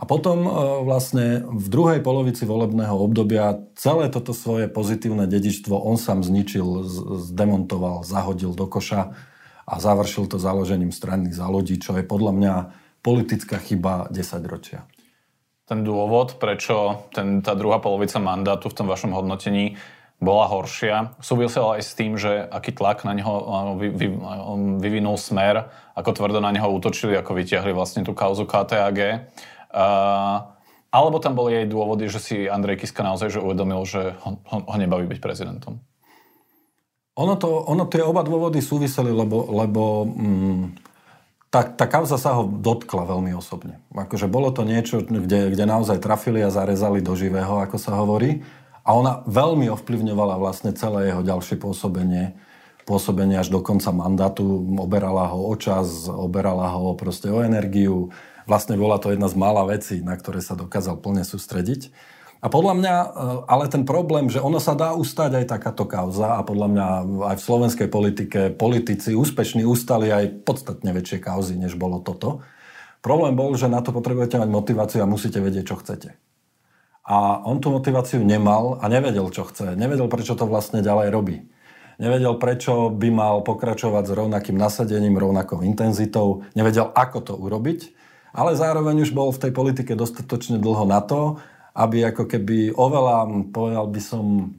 [0.00, 0.50] A potom e,
[0.82, 6.82] vlastne v druhej polovici volebného obdobia celé toto svoje pozitívne dedičstvo on sám zničil,
[7.30, 9.12] zdemontoval, zahodil do koša
[9.70, 12.54] a završil to založením strany za ľudí, čo je podľa mňa
[13.06, 14.82] politická chyba 10 ročia
[15.70, 19.78] ten dôvod, prečo ten, tá druhá polovica mandátu v tom vašom hodnotení
[20.18, 21.14] bola horšia.
[21.22, 23.32] Súvisel aj s tým, že aký tlak na neho
[23.78, 24.06] vy, vy,
[24.82, 29.30] vyvinul smer, ako tvrdo na neho útočili, ako vytiahli vlastne tú kauzu KTAG.
[29.70, 30.44] Uh,
[30.90, 34.58] alebo tam boli aj dôvody, že si Andrej Kiska naozaj že uvedomil, že ho, ho,
[34.66, 35.78] ho nebaví byť prezidentom?
[37.14, 40.89] Ono, to, ono tie oba dôvody súviseli, lebo, lebo mm,
[41.50, 43.82] tá, tá kauza sa ho dotkla veľmi osobne.
[43.90, 48.46] Akože bolo to niečo, kde, kde naozaj trafili a zarezali do živého, ako sa hovorí.
[48.86, 52.38] A ona veľmi ovplyvňovala vlastne celé jeho ďalšie pôsobenie,
[52.86, 54.46] pôsobenie až do konca mandátu.
[54.78, 58.14] Oberala ho o čas, oberala ho proste o energiu.
[58.46, 61.90] Vlastne bola to jedna z mála vecí, na ktoré sa dokázal plne sústrediť.
[62.40, 63.08] A podľa mňa, e,
[63.44, 66.86] ale ten problém, že ono sa dá ustať aj takáto kauza a podľa mňa
[67.32, 72.40] aj v slovenskej politike politici úspešní ustali aj podstatne väčšie kauzy, než bolo toto.
[73.04, 76.16] Problém bol, že na to potrebujete mať motiváciu a musíte vedieť, čo chcete.
[77.04, 79.76] A on tú motiváciu nemal a nevedel, čo chce.
[79.76, 81.48] Nevedel, prečo to vlastne ďalej robí.
[82.00, 86.48] Nevedel, prečo by mal pokračovať s rovnakým nasadením, rovnakou intenzitou.
[86.56, 87.92] Nevedel, ako to urobiť.
[88.32, 91.42] Ale zároveň už bol v tej politike dostatočne dlho na to,
[91.74, 94.56] aby ako keby oveľa, povedal by som,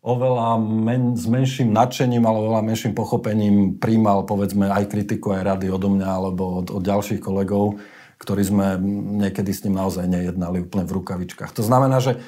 [0.00, 5.66] oveľa men, s menším nadšením alebo oveľa menším pochopením príjmal povedzme aj kritiku, aj rady
[5.68, 7.76] odo mňa alebo od, od ďalších kolegov
[8.20, 8.76] ktorí sme
[9.24, 11.56] niekedy s ním naozaj nejednali úplne v rukavičkách.
[11.56, 12.20] To znamená, že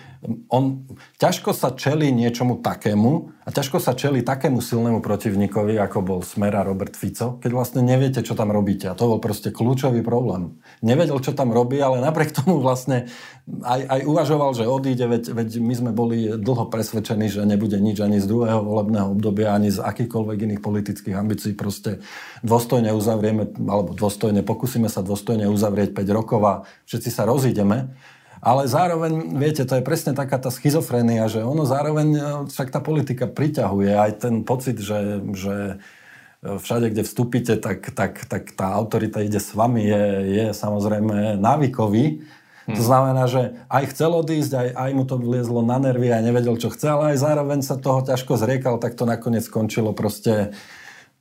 [0.49, 0.87] on
[1.19, 6.63] ťažko sa čeli niečomu takému a ťažko sa čeli takému silnému protivníkovi, ako bol Smera
[6.63, 8.87] Robert Fico, keď vlastne neviete, čo tam robíte.
[8.87, 10.63] A to bol proste kľúčový problém.
[10.79, 13.11] Nevedel, čo tam robí, ale napriek tomu vlastne
[13.67, 17.99] aj, aj uvažoval, že odíde, veď, veď my sme boli dlho presvedčení, že nebude nič
[17.99, 21.59] ani z druhého volebného obdobia, ani z akýchkoľvek iných politických ambícií.
[21.59, 21.99] Proste
[22.47, 26.55] dôstojne uzavrieme, alebo dôstojne, pokúsime sa dôstojne uzavrieť uzavrieť 5 rokov a
[26.85, 27.95] všetci sa rozídeme.
[28.43, 32.83] Ale zároveň, viete, to je presne taká tá schizofrenia, že ono zároveň, e, však tá
[32.83, 35.79] politika priťahuje aj ten pocit, že, že
[36.43, 41.39] e, všade, kde vstúpite, tak, tak, tak tá autorita ide s vami, je, je samozrejme
[41.39, 42.27] návykový.
[42.67, 42.75] Hmm.
[42.75, 46.59] To znamená, že aj chcel odísť, aj, aj mu to vliezlo na nervy, aj nevedel,
[46.59, 50.51] čo chce, ale aj zároveň sa toho ťažko zriekal, tak to nakoniec skončilo proste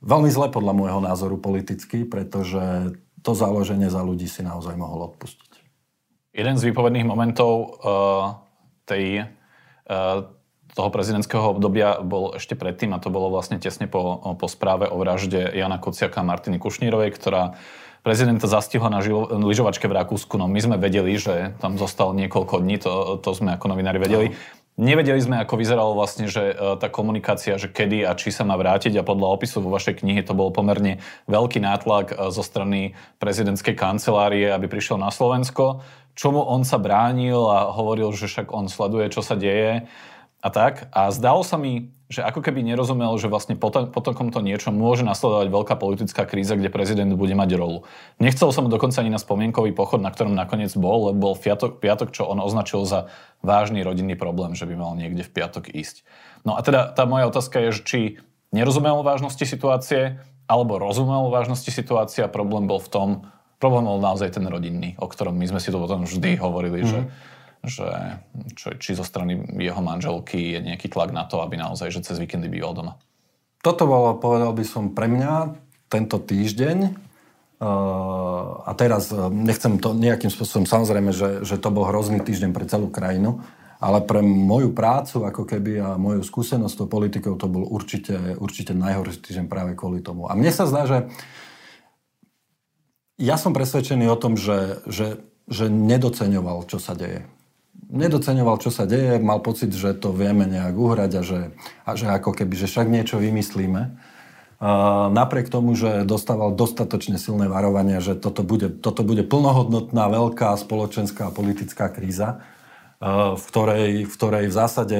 [0.02, 5.51] veľmi zle podľa môjho názoru politicky, pretože to založenie za ľudí si naozaj mohol odpustiť.
[6.32, 8.40] Jeden z výpovedných momentov uh,
[8.88, 10.24] tej, uh,
[10.72, 14.96] toho prezidentského obdobia bol ešte predtým, a to bolo vlastne tesne po, po správe o
[14.96, 17.60] vražde Jana Kociaka a Martiny Kušnírovej, ktorá
[18.00, 19.04] prezidenta zastihla na
[19.44, 20.34] lyžovačke v Rakúsku.
[20.40, 24.26] No my sme vedeli, že tam zostal niekoľko dní, to, to sme ako novinári vedeli.
[24.32, 24.61] No.
[24.80, 28.56] Nevedeli sme, ako vyzeralo vlastne, že e, tá komunikácia, že kedy a či sa má
[28.56, 30.96] vrátiť a podľa opisu vo vašej knihy to bol pomerne
[31.28, 35.84] veľký nátlak e, zo strany prezidentskej kancelárie, aby prišiel na Slovensko.
[36.16, 39.84] Čomu on sa bránil a hovoril, že však on sleduje, čo sa deje
[40.42, 40.90] a tak.
[40.90, 44.74] A zdalo sa mi, že ako keby nerozumel, že vlastne po, to, po takomto niečom
[44.74, 47.86] môže nasledovať veľká politická kríza, kde prezident bude mať rolu.
[48.18, 52.10] Nechcel som dokonca ani na spomienkový pochod, na ktorom nakoniec bol, lebo bol piatok, piatok,
[52.10, 53.06] čo on označil za
[53.40, 56.02] vážny rodinný problém, že by mal niekde v piatok ísť.
[56.42, 58.00] No a teda tá moja otázka je, či
[58.50, 60.18] nerozumel vážnosti situácie,
[60.50, 63.08] alebo rozumel vážnosti situácie a problém bol v tom,
[63.62, 66.90] problém bol naozaj ten rodinný, o ktorom my sme si to potom vždy hovorili, mm-hmm.
[66.90, 67.31] že mhm
[67.62, 68.18] že
[68.58, 72.18] čo, či zo strany jeho manželky je nejaký tlak na to, aby naozaj, že cez
[72.18, 72.98] víkendy býval doma.
[73.62, 75.54] Toto bolo, povedal by som, pre mňa
[75.86, 76.78] tento týždeň.
[77.62, 82.50] Uh, a teraz uh, nechcem to nejakým spôsobom, samozrejme, že, že to bol hrozný týždeň
[82.50, 83.38] pre celú krajinu,
[83.78, 88.74] ale pre moju prácu, ako keby a moju skúsenosť s politikou, to bol určite, určite
[88.74, 90.26] najhorší týždeň práve kvôli tomu.
[90.26, 91.06] A mne sa zdá, že
[93.22, 97.22] ja som presvedčený o tom, že, že, že nedoceňoval, čo sa deje
[97.92, 101.40] nedoceňoval, čo sa deje, mal pocit, že to vieme nejak uhrať a že,
[101.84, 103.82] a že ako keby, že však niečo vymyslíme.
[104.62, 110.54] Uh, napriek tomu, že dostával dostatočne silné varovania, že toto bude, toto bude plnohodnotná, veľká
[110.54, 112.38] spoločenská a politická kríza,
[113.02, 114.96] uh, v, ktorej, v ktorej v zásade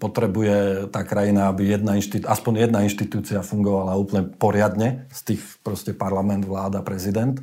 [0.00, 5.92] potrebuje tá krajina, aby jedna inštitú, aspoň jedna inštitúcia fungovala úplne poriadne, z tých proste
[5.92, 7.36] parlament, vláda, prezident.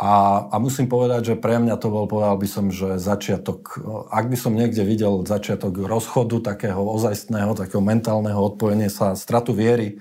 [0.00, 4.32] A, a musím povedať, že pre mňa to bol, povedal by som, že začiatok, ak
[4.32, 10.00] by som niekde videl začiatok rozchodu takého ozajstného, takého mentálneho odpojenia sa, stratu viery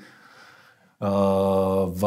[1.03, 2.01] uh, v,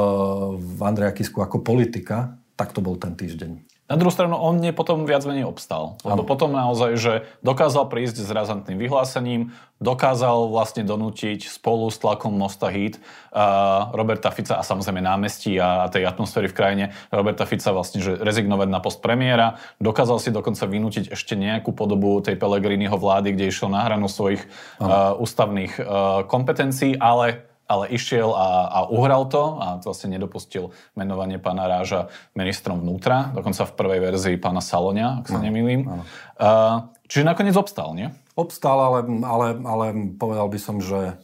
[0.57, 3.72] v Andreja Kisku ako politika, tak to bol ten týždeň.
[3.93, 6.01] Na druhú stranu, on nie potom viac menej obstal.
[6.01, 6.31] Lebo ano.
[6.33, 7.13] potom naozaj, že
[7.45, 9.53] dokázal prísť s razantným vyhlásením,
[9.85, 12.97] dokázal vlastne donútiť spolu s tlakom Mosta Hit
[13.37, 18.17] uh, Roberta Fica a samozrejme námestí a tej atmosféry v krajine Roberta Fica vlastne, že
[18.17, 19.61] rezignovať na post premiéra.
[19.77, 24.41] Dokázal si dokonca vynútiť ešte nejakú podobu tej Pelegriniho vlády, kde išiel na hranu svojich
[24.81, 25.85] uh, ústavných uh,
[26.25, 32.85] kompetencií, ale ale išiel a, a uhral to a vlastne nedopustil menovanie pána Ráža ministrom
[32.85, 35.89] vnútra, dokonca v prvej verzii pána Salonia, ak sa no, nemýlim.
[35.89, 38.13] Uh, čiže nakoniec obstal, nie?
[38.37, 39.87] Obstal, ale, ale, ale
[40.21, 41.17] povedal by som, že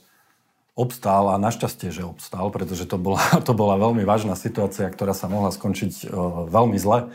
[0.72, 5.28] obstál a našťastie, že obstál, pretože to bola, to bola veľmi vážna situácia, ktorá sa
[5.28, 7.12] mohla skončiť uh, veľmi zle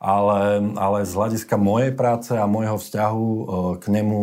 [0.00, 3.42] ale, ale z hľadiska mojej práce a môjho vzťahu e,
[3.76, 4.20] k nemu,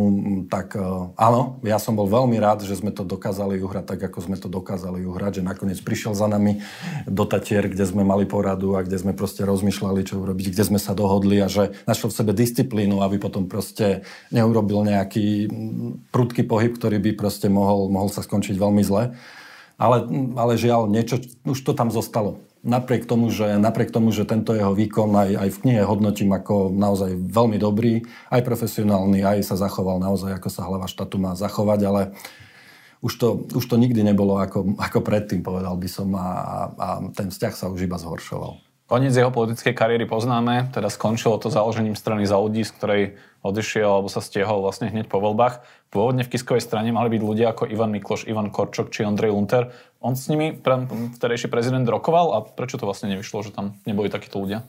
[0.50, 0.82] tak e,
[1.14, 4.50] áno, ja som bol veľmi rád, že sme to dokázali uhrať tak, ako sme to
[4.50, 6.66] dokázali uhrať, že nakoniec prišiel za nami
[7.06, 10.82] do Tatier, kde sme mali poradu a kde sme proste rozmýšľali, čo urobiť, kde sme
[10.82, 14.02] sa dohodli a že našiel v sebe disciplínu, aby potom proste
[14.34, 15.46] neurobil nejaký
[16.10, 19.14] prudký pohyb, ktorý by proste mohol, mohol sa skončiť veľmi zle.
[19.78, 20.10] Ale,
[20.42, 24.74] ale žiaľ, niečo, už to tam zostalo napriek tomu, že, napriek tomu, že tento jeho
[24.74, 30.02] výkon aj, aj v knihe hodnotím ako naozaj veľmi dobrý, aj profesionálny, aj sa zachoval
[30.02, 32.02] naozaj, ako sa hlava štátu má zachovať, ale
[33.02, 36.30] už to, už to nikdy nebolo ako, ako predtým, povedal by som, a,
[36.74, 38.68] a ten vzťah sa už iba zhoršoval.
[38.88, 43.04] Koniec jeho politickej kariéry poznáme, teda skončilo to založením strany za ľudí, z ktorej
[43.44, 45.60] odišiel alebo sa stiehol vlastne hneď po voľbách.
[45.92, 49.76] Pôvodne v Kiskovej strane mali byť ľudia ako Ivan Mikloš, Ivan Korčok či Andrej Lunter.
[49.98, 50.54] On s nimi,
[51.18, 54.68] vtedejší prezident, rokoval a prečo to vlastne nevyšlo, že tam neboli takíto ľudia?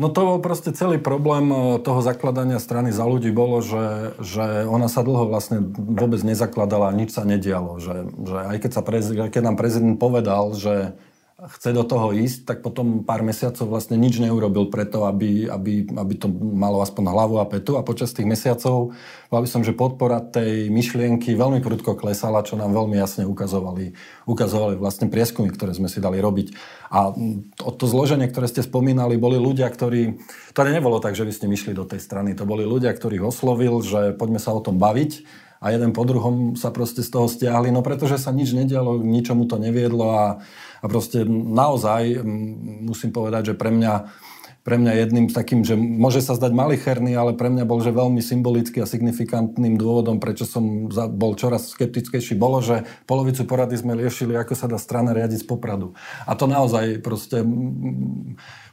[0.00, 4.64] No to bol proste celý problém e, toho zakladania strany za ľudí bolo, že, že
[4.64, 7.76] ona sa dlho vlastne vôbec nezakladala a nič sa nedialo.
[7.76, 10.96] Že, že aj keď, sa prezident, keď nám prezident povedal, že
[11.48, 16.14] chce do toho ísť, tak potom pár mesiacov vlastne nič neurobil preto, aby, aby, aby
[16.20, 18.92] to malo aspoň hlavu a petu a počas tých mesiacov
[19.32, 23.96] by som, že podpora tej myšlienky veľmi prudko klesala, čo nám veľmi jasne ukazovali,
[24.28, 26.52] ukazovali vlastne prieskumy, ktoré sme si dali robiť.
[26.92, 27.14] A
[27.56, 30.20] to, to zloženie, ktoré ste spomínali, boli ľudia, ktorí...
[30.52, 32.34] To nebolo tak, že vy ste myšli do tej strany.
[32.36, 36.56] To boli ľudia, ktorých oslovil, že poďme sa o tom baviť a jeden po druhom
[36.56, 40.26] sa proste z toho stiahli, no pretože sa nič nedialo, ničomu to neviedlo a,
[40.80, 42.24] a proste naozaj
[42.88, 43.92] musím povedať, že pre mňa
[44.60, 47.96] pre mňa jedným z takým, že môže sa zdať malicherný, ale pre mňa bol, že
[47.96, 53.96] veľmi symbolický a signifikantným dôvodom, prečo som bol čoraz skeptickejší, bolo, že polovicu porady sme
[53.96, 55.96] riešili, ako sa dá strana riadiť z popradu.
[56.28, 57.40] A to naozaj proste...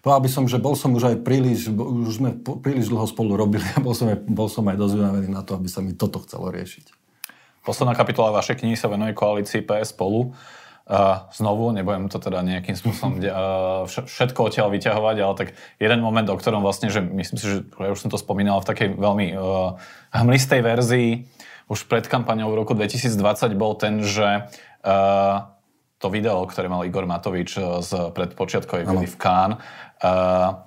[0.03, 3.65] Povedal by som, že bol som už aj príliš, už sme príliš dlho spolu robili
[3.75, 4.95] a bol som, aj, bol som aj dosť
[5.31, 7.07] na to, aby sa mi toto chcelo riešiť.
[7.63, 10.31] Posledná kapitola vašej knihy sa venuje koalícii PS spolu.
[10.87, 15.49] Uh, znovu, nebudem to teda nejakým spôsobom uh, všetko odtiaľ vyťahovať, ale tak
[15.83, 18.71] jeden moment, o ktorom vlastne, že myslím si, že ja už som to spomínal v
[18.71, 19.75] takej veľmi uh,
[20.15, 21.27] hmlistej verzii,
[21.67, 23.19] už pred kampaňou v roku 2020
[23.59, 25.51] bol ten, že uh,
[25.99, 30.63] to video, ktoré mal Igor Matovič z predpočiatkovej vily v Kán, uh,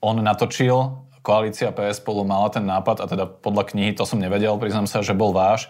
[0.00, 4.56] on natočil koalícia PS spolu mala ten nápad, a teda podľa knihy, to som nevedel,
[4.56, 5.68] priznám sa, že bol váš.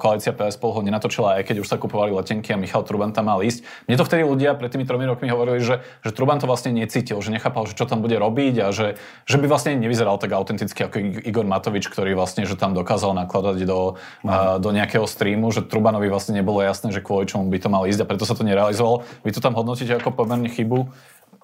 [0.00, 3.28] Koalícia PS spolu ho nenatočila, aj keď už sa kupovali letenky a Michal Truban tam
[3.28, 3.60] mal ísť.
[3.84, 7.20] Mne to vtedy ľudia pred tými tromi rokmi hovorili, že, že Truban to vlastne necítil,
[7.20, 8.96] že nechápal, že čo tam bude robiť a že,
[9.28, 10.96] že by vlastne nevyzeral tak autenticky ako
[11.28, 14.56] Igor Matovič, ktorý vlastne, že tam dokázal nakladať do, no.
[14.56, 18.00] do nejakého streamu, že Trubanovi vlastne nebolo jasné, že kvôli čomu by to mal ísť
[18.00, 19.04] a preto sa to nerealizoval.
[19.28, 20.88] Vy to tam hodnotíte ako pomerne chybu.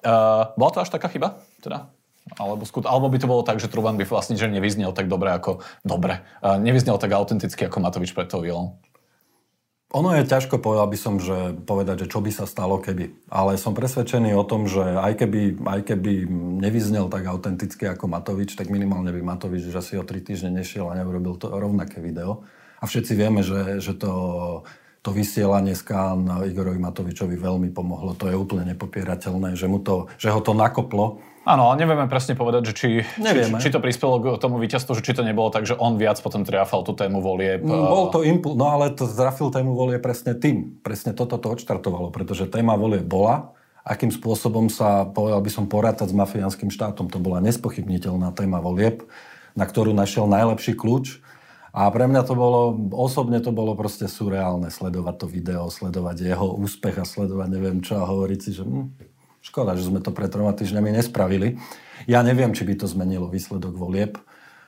[0.01, 1.41] Uh, bola to až taká chyba?
[1.61, 1.89] Teda?
[2.35, 5.31] Alebo, skut, alebo by to bolo tak, že Truban by vlastne že nevyznel tak dobre
[5.31, 5.63] ako...
[5.87, 6.27] Dobre.
[6.43, 8.75] Nevyznel tak autenticky ako Matovič pred tou vilou.
[9.95, 13.31] Ono je ťažko, povedal by som, že povedať, že čo by sa stalo, keby.
[13.31, 16.27] Ale som presvedčený o tom, že aj keby, aj keby
[16.59, 20.91] nevyznel tak autenticky ako Matovič, tak minimálne by Matovič že si o tri týždne nešiel
[20.91, 22.43] a neurobil to rovnaké video.
[22.77, 24.67] A všetci vieme, že, že to,
[25.05, 28.17] to vysielanie z Kán Igorovi Matovičovi veľmi pomohlo.
[28.17, 32.35] To je úplne nepopierateľné, že, mu to, že ho to nakoplo Áno, ale nevieme presne
[32.35, 35.63] povedať, že či, či, či to prispelo k tomu víťazstvu, že či to nebolo tak,
[35.63, 37.63] že on viac potom triafal tú tému volieb.
[37.63, 40.75] Mm, bol to impuls, no ale to trafil tému volie presne tým.
[40.83, 43.55] Presne toto to odštartovalo, pretože téma volie bola,
[43.87, 47.07] akým spôsobom sa, povedal by som, porátať s mafiánskym štátom.
[47.07, 49.07] To bola nespochybniteľná téma volieb,
[49.55, 51.23] na ktorú našiel najlepší kľúč.
[51.77, 56.57] A pre mňa to bolo, osobne to bolo proste surreálne sledovať to video, sledovať jeho
[56.57, 58.97] úspech a sledovať neviem čo a hovoriť si, že hm,
[59.47, 61.55] Škoda, že sme to pred troma týždňami nespravili.
[62.03, 64.19] Ja neviem, či by to zmenilo výsledok volieb.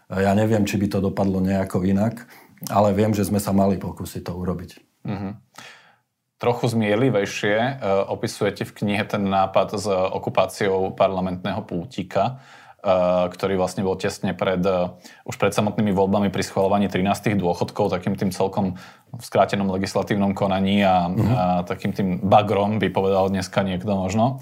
[0.08, 2.32] Ja neviem, či by to dopadlo nejako inak,
[2.72, 4.72] ale viem, že sme sa mali pokúsiť to urobiť.
[5.04, 5.32] Mm-hmm.
[6.40, 7.72] Trochu zmierlivejšie e,
[8.08, 12.40] opisujete v knihe ten nápad s okupáciou parlamentného pútika,
[13.36, 14.88] ktorý vlastne bol tesne pred, e,
[15.28, 20.86] už pred samotnými voľbami pri schvalovaní 13 dôchodkov, takým tým celkom v skrátenom legislatívnom konaní
[20.86, 21.34] a, mm-hmm.
[21.34, 24.40] a takým tým bagrom by povedal dneska niekto možno.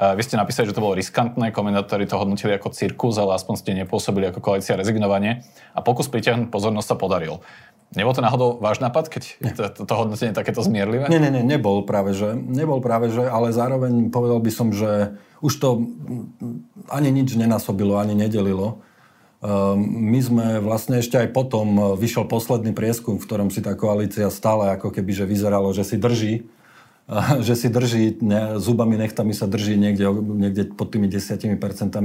[0.00, 3.76] Vy ste napísali, že to bolo riskantné, komentátori to hodnotili ako cirkus, ale aspoň ste
[3.76, 5.44] nepôsobili ako koalícia rezignovanie
[5.76, 7.44] a pokus pritiahnuť pozornosť sa podaril.
[7.90, 9.22] Nebol to náhodou váš nápad, keď
[9.58, 11.10] to, to, to hodnotenie takéto zmierlivé?
[11.10, 15.18] Nie, nie, nie, nebol práve, že, nebol práve, že, ale zároveň povedal by som, že
[15.42, 15.68] už to
[16.86, 18.86] ani nič nenásobilo, ani nedelilo.
[19.40, 19.80] Um,
[20.12, 24.70] my sme vlastne ešte aj potom vyšiel posledný prieskum, v ktorom si tá koalícia stále
[24.76, 26.46] ako keby, že vyzeralo, že si drží
[27.46, 31.58] že si drží, ne, zubami, nechtami sa drží niekde, niekde pod tými 10%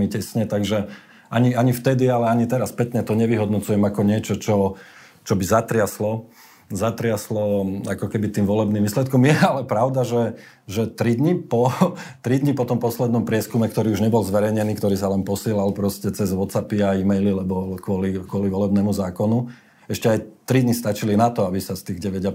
[0.10, 0.89] tesne, takže
[1.30, 4.78] ani, ani vtedy, ale ani teraz spätne to nevyhodnocujem ako niečo, čo,
[5.26, 6.30] čo by zatriaslo
[6.74, 9.22] zatriaslo ako keby tým volebným výsledkom.
[9.30, 11.70] Je ale pravda, že, že 3 dní po,
[12.26, 16.10] 3 dní po tom poslednom prieskume, ktorý už nebol zverejnený, ktorý sa len posielal proste
[16.10, 19.54] cez WhatsAppy a e-maily, lebo kvôli, kvôli volebnému zákonu,
[19.86, 22.34] ešte aj 3 dní stačili na to, aby sa z tých 9,5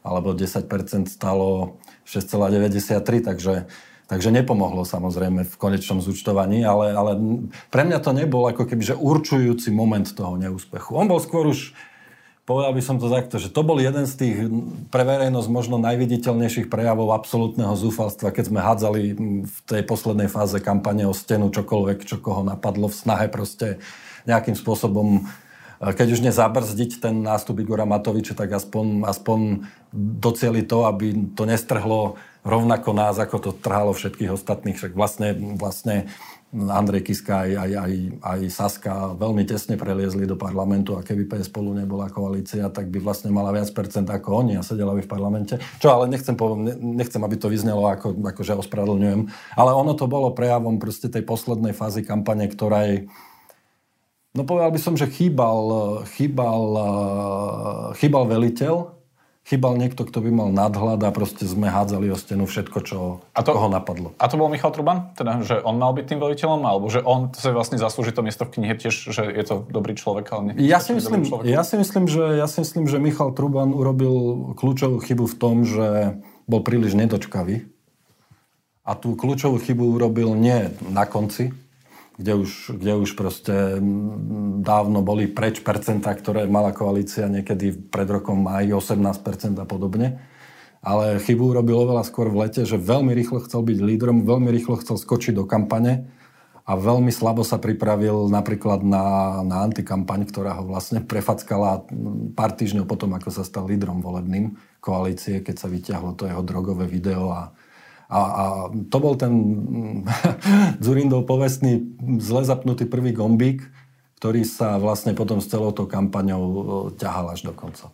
[0.00, 0.64] alebo 10%
[1.04, 1.76] stalo
[2.08, 3.68] 6,93, takže,
[4.08, 7.12] takže nepomohlo samozrejme v konečnom zúčtovaní, ale, ale
[7.68, 10.96] pre mňa to nebol ako keby že určujúci moment toho neúspechu.
[10.96, 11.76] On bol skôr už
[12.48, 14.36] povedal by som to takto, že to bol jeden z tých
[14.88, 19.02] pre verejnosť možno najviditeľnejších prejavov absolútneho zúfalstva, keď sme hádzali
[19.44, 23.76] v tej poslednej fáze kampane o stenu čokoľvek, čo koho napadlo v snahe proste
[24.24, 25.28] nejakým spôsobom
[25.78, 32.18] keď už nezabrzdiť ten nástup Igora Matoviča, tak aspoň, aspoň docieli to, aby to nestrhlo
[32.42, 34.74] rovnako nás, ako to trhalo všetkých ostatných.
[34.74, 36.10] Však vlastne, vlastne
[36.48, 37.92] Andrej Kiska aj, aj, aj,
[38.24, 43.04] aj Saska veľmi tesne preliezli do parlamentu a keby PS spolu nebola koalícia, tak by
[43.04, 45.60] vlastne mala viac percent ako oni a sedela by v parlamente.
[45.76, 49.28] Čo ale nechcem, poviem, nechcem aby to vyznelo ako, ako že ospravedlňujem.
[49.60, 53.12] Ale ono to bolo prejavom proste tej poslednej fázy kampane, ktorej
[54.36, 55.58] No povedal by som, že chýbal,
[56.14, 56.62] chýbal,
[57.98, 58.97] chýbal veliteľ,
[59.48, 62.98] chýbal niekto, kto by mal nadhľad a proste sme hádzali o stenu všetko, čo
[63.32, 64.12] a to, koho napadlo.
[64.20, 65.16] A to bol Michal Truban?
[65.16, 66.60] Teda, že on mal byť tým veliteľom?
[66.68, 69.96] Alebo že on sa vlastne zaslúži to miesto v knihe tiež, že je to dobrý
[69.96, 70.28] človek?
[70.36, 73.72] Ale nie, ja, si myslím, ja, si myslím, že, ja si myslím, že Michal Truban
[73.72, 77.64] urobil kľúčovú chybu v tom, že bol príliš nedočkavý.
[78.84, 81.56] A tú kľúčovú chybu urobil nie na konci,
[82.18, 83.78] kde už, kde už proste
[84.66, 90.18] dávno boli preč percentá, ktoré mala koalícia niekedy pred rokom aj 18% a podobne.
[90.82, 94.82] Ale chybu urobil oveľa skôr v lete, že veľmi rýchlo chcel byť lídrom, veľmi rýchlo
[94.82, 96.10] chcel skočiť do kampane
[96.68, 101.86] a veľmi slabo sa pripravil napríklad na, na antikampaň, ktorá ho vlastne prefackala
[102.34, 106.90] pár týždňov potom, ako sa stal lídrom volebným koalície, keď sa vyťahlo to jeho drogové
[106.90, 107.54] video a
[108.08, 108.44] a, a
[108.88, 109.32] to bol ten
[110.84, 111.84] Zurindov povestný
[112.16, 113.68] zle zapnutý prvý gombík,
[114.16, 116.60] ktorý sa vlastne potom s celou tou kampaňou e,
[116.96, 117.92] ťahal až do konca.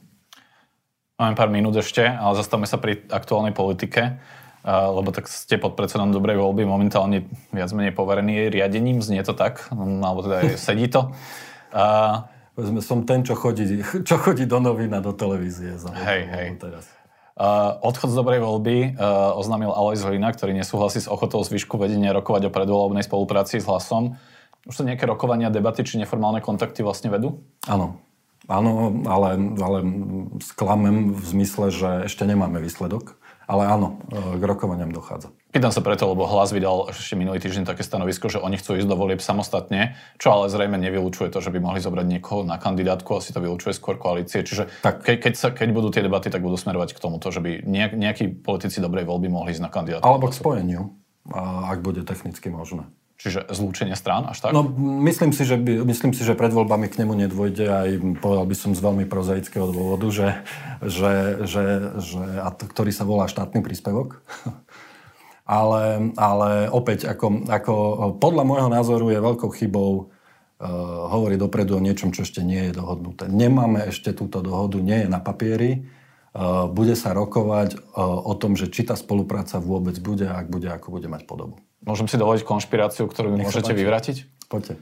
[1.19, 5.75] Máme pár minút ešte, ale zastavme sa pri aktuálnej politike, e, lebo tak ste pod
[5.75, 11.11] predsedom dobrej voľby momentálne viac menej poverený riadením, znie to tak, alebo teda sedí to.
[12.87, 15.75] Som ten, čo chodí, čo chodí do novín a do televízie.
[15.91, 16.47] Hej, hej.
[16.63, 16.87] Teraz.
[17.35, 22.15] Uh, odchod z dobrej voľby uh, oznámil Alois Hlina, ktorý nesúhlasí s ochotou zvyšku vedenia
[22.15, 24.15] rokovať o predvoľobnej spolupráci s hlasom.
[24.71, 27.43] Už sa nejaké rokovania, debaty či neformálne kontakty vlastne vedú?
[27.67, 27.99] Áno.
[28.47, 29.79] Áno, ale, ale
[30.45, 33.17] sklamem v zmysle, že ešte nemáme výsledok.
[33.45, 35.33] Ale áno, e, k rokovaniam dochádza.
[35.53, 38.89] Pýtam sa preto, lebo hlas vydal ešte minulý týždeň také stanovisko, že oni chcú ísť
[38.89, 43.15] do volieb samostatne, čo ale zrejme nevylučuje to, že by mohli zobrať niekoho na kandidátku,
[43.15, 44.43] asi to vylučuje skôr koalície.
[44.43, 45.05] Čiže tak.
[45.05, 47.93] Ke, keď, sa, keď budú tie debaty, tak budú smerovať k tomuto, že by nejak,
[47.95, 50.09] nejakí politici dobrej voľby mohli ísť na kandidátku.
[50.09, 50.83] Alebo k spojeniu,
[51.69, 52.89] ak bude technicky možné.
[53.15, 54.51] Čiže zlúčenie strán až tak?
[54.51, 54.67] No,
[55.07, 57.89] myslím si, že, by, myslím si, že pred voľbami k nemu nedôjde aj,
[58.19, 60.29] povedal by som z veľmi prozaického dôvodu, že,
[60.83, 61.13] že,
[61.47, 61.65] že,
[62.03, 64.19] že a to, ktorý sa volá štátny príspevok.
[65.45, 67.75] ale, ale opäť, ako, ako
[68.19, 70.67] podľa môjho názoru je veľkou chybou uh,
[71.13, 73.31] hovoriť dopredu o niečom, čo ešte nie je dohodnuté.
[73.31, 75.87] Nemáme ešte túto dohodu, nie je na papieri.
[76.35, 80.67] Uh, bude sa rokovať uh, o tom, že či tá spolupráca vôbec bude, ak bude,
[80.67, 81.63] ako bude mať podobu.
[81.85, 84.49] Môžem si dovoliť konšpiráciu, ktorú mi môžete vyvratiť?
[84.49, 84.81] Poďte.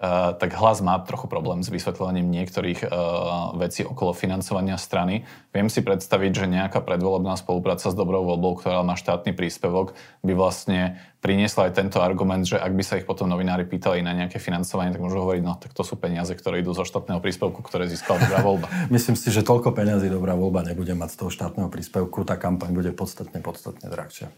[0.00, 5.28] Uh, tak hlas má trochu problém s vysvetľovaním niektorých uh, vecí okolo financovania strany.
[5.52, 9.92] Viem si predstaviť, že nejaká predvolebná spolupráca s dobrou voľbou, ktorá má štátny príspevok,
[10.24, 14.16] by vlastne priniesla aj tento argument, že ak by sa ich potom novinári pýtali na
[14.16, 17.60] nejaké financovanie, tak môžu hovoriť, no tak to sú peniaze, ktoré idú zo štátneho príspevku,
[17.60, 18.72] ktoré získala dobrá voľba.
[18.88, 22.72] Myslím si, že toľko peniazy dobrá voľba nebude mať z toho štátneho príspevku, tá kampaň
[22.72, 24.32] bude podstatne, podstatne drahšia.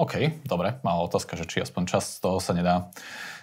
[0.00, 2.88] OK, dobre, malá otázka, že či aspoň čas z toho sa nedá,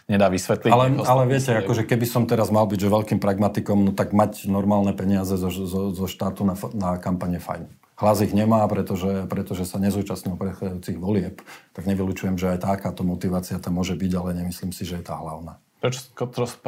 [0.10, 0.74] nedá vysvetliť.
[0.74, 4.50] Ale, ale viete, akože keby som teraz mal byť že veľkým pragmatikom, no tak mať
[4.50, 7.70] normálne peniaze zo, zo, zo štátu na, na kampane fajn.
[8.00, 11.44] Hlas ich nemá, pretože, pretože sa nezúčastnil prechádzajúcich volieb,
[11.76, 15.20] tak nevylučujem, že aj takáto motivácia tam môže byť, ale nemyslím si, že je tá
[15.20, 15.60] hlavná.
[15.80, 16.12] Prečo,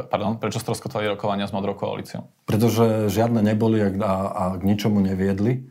[0.07, 2.27] pardon, prečo stroskotali rokovania s Modrou koalíciou?
[2.47, 3.91] Pretože žiadne neboli a,
[4.27, 5.67] a k ničomu neviedli.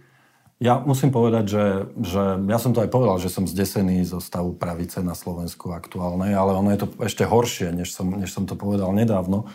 [0.61, 1.65] Ja musím povedať, že,
[2.05, 6.37] že ja som to aj povedal, že som zdesený zo stavu pravice na Slovensku aktuálnej,
[6.37, 9.49] ale ono je to ešte horšie, než som, než som to povedal nedávno.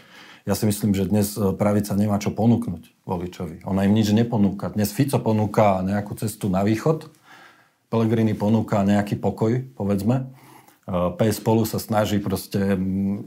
[0.49, 3.69] Ja si myslím, že dnes e, pravica nemá čo ponúknuť voličovi.
[3.69, 4.73] Ona im nič neponúka.
[4.73, 7.05] Dnes Fico ponúka nejakú cestu na východ,
[7.93, 10.25] Pelegrini ponúka nejaký pokoj, povedzme.
[10.25, 12.73] E, PS spolu sa snaží proste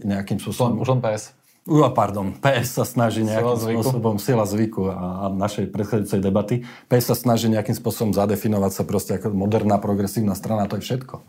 [0.02, 0.82] nejakým spôsobom...
[0.82, 1.37] Už len PS.
[1.66, 6.54] Uh, pardon, PS sa snaží nejakým sila spôsobom, sila zvyku a, a našej predchádzajúcej debaty,
[6.88, 11.20] PS sa snaží nejakým spôsobom zadefinovať sa proste ako moderná progresívna strana, to je všetko.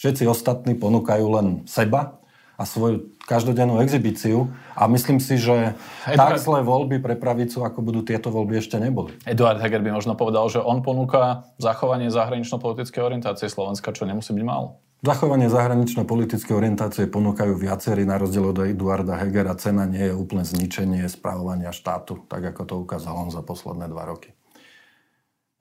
[0.00, 2.20] Všetci ostatní ponúkajú len seba
[2.60, 5.72] a svoju každodennú exibíciu a myslím si, že
[6.04, 6.36] Eduard...
[6.36, 9.16] tak zlé voľby pre pravicu, ako budú tieto voľby, ešte neboli.
[9.24, 14.44] Eduard Heger by možno povedal, že on ponúka zachovanie zahranično-politickej orientácie Slovenska, čo nemusí byť
[14.44, 14.76] málo.
[15.00, 19.56] Zachovanie zahranično-politické orientácie ponúkajú viacerí na rozdiel od Eduarda Hegera.
[19.56, 24.04] Cena nie je úplne zničenie správovania štátu, tak ako to ukázal on za posledné dva
[24.04, 24.36] roky.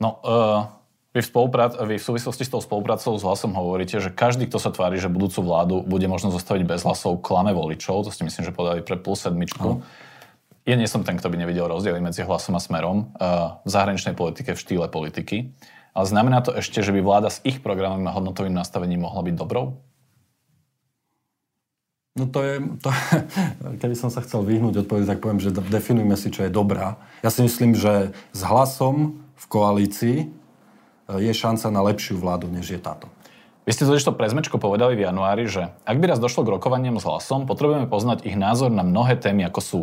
[0.03, 0.67] No, uh,
[1.15, 4.59] vy, v spoluprác- vy v súvislosti s tou spoluprácou s hlasom hovoríte, že každý, kto
[4.59, 8.03] sa tvári, že budúcu vládu bude možno zostaviť bez hlasov, klame voličov.
[8.03, 9.79] To ste myslím, že povedali pre plus sedmičku.
[9.79, 9.87] No.
[10.67, 14.19] Ja nie som ten, kto by nevidel rozdiely medzi hlasom a smerom uh, v zahraničnej
[14.19, 15.55] politike, v štýle politiky.
[15.99, 19.35] Ale znamená to ešte, že by vláda s ich programom a hodnotovým nastavením mohla byť
[19.35, 19.75] dobrou?
[22.15, 22.87] No to je, to,
[23.83, 26.95] keby som sa chcel vyhnúť odpovedť, tak poviem, že definujme si, čo je dobrá.
[27.19, 30.27] Ja si myslím, že s hlasom v koalícii e,
[31.19, 33.11] je šanca na lepšiu vládu, než je táto.
[33.67, 36.55] Vy ste totiž to pre Zmečko povedali v januári, že ak by raz došlo k
[36.55, 39.79] rokovaniam s hlasom, potrebujeme poznať ich názor na mnohé témy, ako sú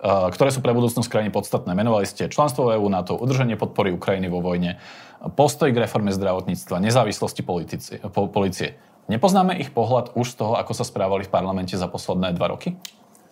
[0.00, 1.76] ktoré sú pre budúcnosť krajiny podstatné.
[1.76, 4.80] Menovali ste členstvo EÚ, NATO, udržanie podpory Ukrajiny vo vojne,
[5.36, 8.80] postoj k reforme zdravotníctva, nezávislosti politici, po, policie.
[9.12, 12.80] Nepoznáme ich pohľad už z toho, ako sa správali v parlamente za posledné dva roky?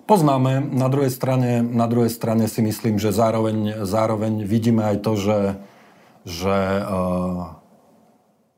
[0.08, 0.64] Poznáme.
[0.64, 5.40] Na druhej strane, na druhej strane si myslím, že zároveň, zároveň vidíme aj to, že,
[6.24, 7.56] že uh,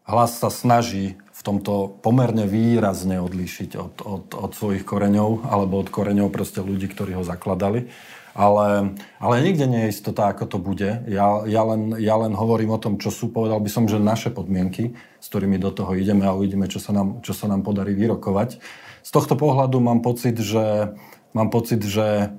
[0.07, 5.89] hlas sa snaží v tomto pomerne výrazne odlíšiť od, od, od svojich koreňov alebo od
[5.89, 7.89] koreňov proste ľudí, ktorí ho zakladali.
[8.37, 11.03] Ale, ale nikde nie je istota, ako to bude.
[11.09, 14.29] Ja, ja, len, ja len hovorím o tom, čo sú, povedal by som, že naše
[14.31, 17.97] podmienky, s ktorými do toho ideme a uvidíme, čo sa nám, čo sa nám podarí
[17.97, 18.61] vyrokovať.
[19.01, 20.93] Z tohto pohľadu mám pocit, že,
[21.33, 22.31] mám pocit, že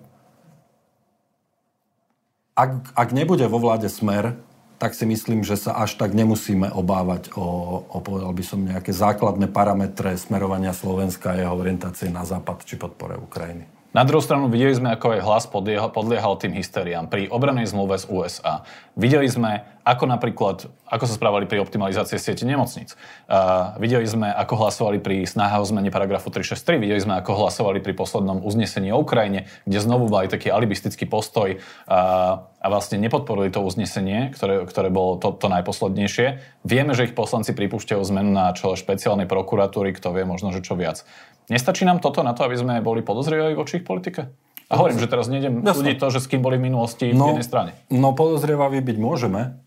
[2.53, 4.37] ak, ak nebude vo vláde smer,
[4.81, 7.45] tak si myslím, že sa až tak nemusíme obávať o,
[7.85, 12.81] o povedal by som, nejaké základné parametre smerovania Slovenska a jeho orientácie na západ či
[12.81, 13.69] podpore Ukrajiny.
[13.93, 17.99] Na druhú stranu videli sme, ako aj hlas podliehal, podliehal tým hysteriám pri obranej zmluve
[17.99, 18.65] z USA.
[18.97, 22.93] Videli sme, ako napríklad, ako sa správali pri optimalizácii siete nemocníc.
[23.25, 26.77] Uh, videli sme, ako hlasovali pri snahe o zmene paragrafu 363.
[26.77, 31.57] Videli sme, ako hlasovali pri poslednom uznesení o Ukrajine, kde znovu mali taký alibistický postoj
[31.57, 36.41] uh, a vlastne nepodporili to uznesenie, ktoré, ktoré bolo to, to najposlednejšie.
[36.61, 40.77] Vieme, že ich poslanci pripúšťajú zmenu na čele špeciálnej prokuratúry, kto vie možno, že čo
[40.77, 41.01] viac.
[41.49, 44.29] Nestačí nám toto na to, aby sme boli podozrievaví voči ich politike?
[44.71, 47.29] A hovorím, že teraz nejdem súdiť to, že s kým boli v minulosti no, v
[47.35, 47.71] jednej strane.
[47.91, 49.59] No podozrievaví byť môžeme.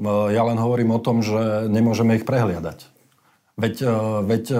[0.00, 2.88] Ja len hovorím o tom, že nemôžeme ich prehliadať.
[3.60, 4.58] Veď, e, veď e,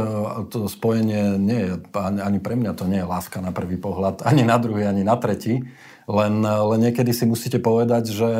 [0.52, 4.44] to spojenie nie je, ani pre mňa to nie je láska na prvý pohľad, ani
[4.44, 5.64] na druhý, ani na tretí.
[6.04, 8.30] Len, len niekedy si musíte povedať, že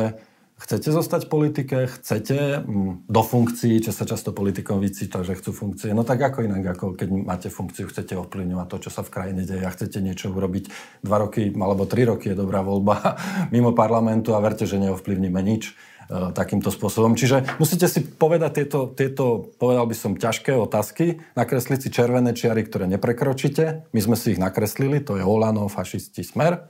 [0.61, 2.61] Chcete zostať v politike, chcete
[3.09, 5.89] do funkcií, čo sa často politikom vycíta, že chcú funkcie.
[5.89, 9.41] No tak ako inak, ako keď máte funkciu, chcete ovplyvňovať to, čo sa v krajine
[9.41, 10.69] deje a chcete niečo urobiť.
[11.01, 13.17] Dva roky alebo tri roky je dobrá voľba
[13.55, 17.15] mimo parlamentu a verte, že neovplyvníme nič e, takýmto spôsobom.
[17.15, 22.67] Čiže musíte si povedať tieto, tieto, povedal by som, ťažké otázky, nakresliť si červené čiary,
[22.67, 23.87] ktoré neprekročíte.
[23.95, 26.67] My sme si ich nakreslili, to je Olano, fašisti, Smer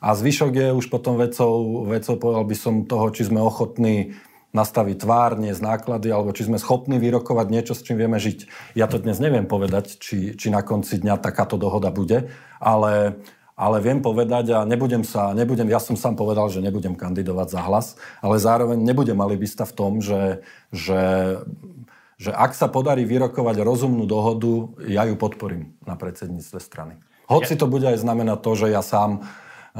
[0.00, 4.14] a zvyšok je už potom vecou, vecou, povedal by som, toho, či sme ochotní
[4.54, 8.72] nastaviť tvár, nie z náklady, alebo či sme schopní vyrokovať niečo, s čím vieme žiť.
[8.72, 13.20] Ja to dnes neviem povedať, či, či na konci dňa takáto dohoda bude, ale,
[13.56, 17.60] ale viem povedať a nebudem sa, nebudem, ja som sám povedal, že nebudem kandidovať za
[17.64, 17.86] hlas,
[18.20, 21.40] ale zároveň nebudem alibista v tom, že, že,
[22.20, 27.00] že ak sa podarí vyrokovať rozumnú dohodu, ja ju podporím na predsedníctve strany.
[27.26, 29.24] Hoci to bude aj znamenať to, že ja sám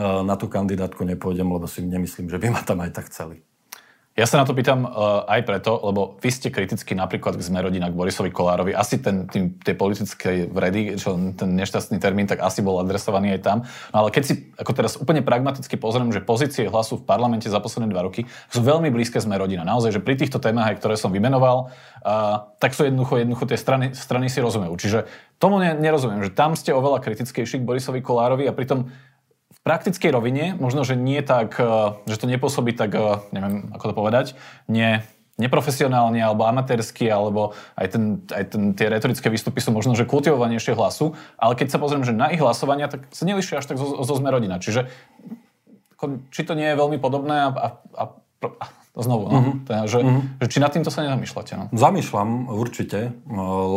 [0.01, 3.45] na tú kandidátku nepôjdem, lebo si nemyslím, že by ma tam aj tak chceli.
[4.17, 7.93] Ja sa na to pýtam uh, aj preto, lebo vy ste kriticky napríklad k Zmerodina,
[7.93, 8.73] k Borisovi Kolárovi.
[8.73, 13.41] Asi ten, tým, tie politické vredy, čo ten nešťastný termín, tak asi bol adresovaný aj
[13.45, 13.59] tam.
[13.93, 17.61] No ale keď si ako teraz úplne pragmaticky pozriem, že pozície hlasu v parlamente za
[17.61, 19.69] posledné dva roky sú veľmi blízke Zmerodina.
[19.69, 23.61] Naozaj, že pri týchto témach, aj ktoré som vymenoval, uh, tak sú jednoducho, jednoducho tie
[23.61, 24.81] strany, strany si rozumejú.
[24.81, 24.99] Čiže
[25.37, 28.89] tomu ne, nerozumiem, že tam ste oveľa kritickejší k Borisovi Kolárovi a pritom
[29.67, 33.95] praktickej rovine možno, že nie tak, e, že to nepôsobí tak, e, neviem, ako to
[33.99, 34.27] povedať,
[34.71, 35.03] nie,
[35.37, 40.79] neprofesionálne alebo amatérsky, alebo aj, ten, aj ten, tie retorické výstupy sú možno, že kultivovanejšie
[40.79, 44.07] hlasu, ale keď sa pozriem, že na ich hlasovania, tak sa nelišia až tak zo,
[44.07, 44.63] zo sme rodina.
[44.63, 44.87] Čiže
[46.31, 48.05] či to nie je veľmi podobné a, a, a,
[48.55, 48.65] a
[48.97, 49.57] znovu, no, mm-hmm.
[49.69, 50.23] teda, že, mm-hmm.
[50.41, 51.53] že či nad týmto sa nezamýšľate?
[51.57, 51.65] No?
[51.73, 53.13] Zamýšľam určite,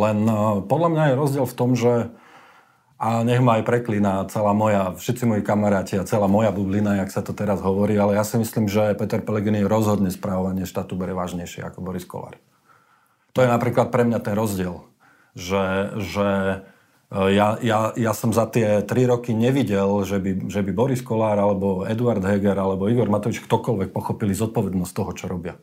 [0.00, 2.12] len e, podľa mňa je rozdiel v tom, že
[3.00, 7.08] a nech ma aj preklína celá moja, všetci moji kamaráti a celá moja bublina, jak
[7.08, 11.16] sa to teraz hovorí, ale ja si myslím, že Peter Pellegrini rozhodne správovanie štátu bere
[11.16, 12.36] vážnejšie ako Boris Kolár.
[13.32, 14.84] To je napríklad pre mňa ten rozdiel,
[15.32, 16.28] že, že
[17.08, 21.00] e, ja, ja, ja som za tie tri roky nevidel, že by, že by Boris
[21.00, 25.56] Kolár alebo Eduard Heger alebo Igor Matovič ktokoľvek pochopili zodpovednosť toho, čo robia.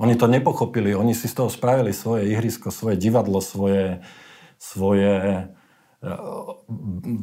[0.00, 4.00] Oni to nepochopili, oni si z toho spravili svoje ihrisko, svoje divadlo, svoje,
[4.56, 5.52] svoje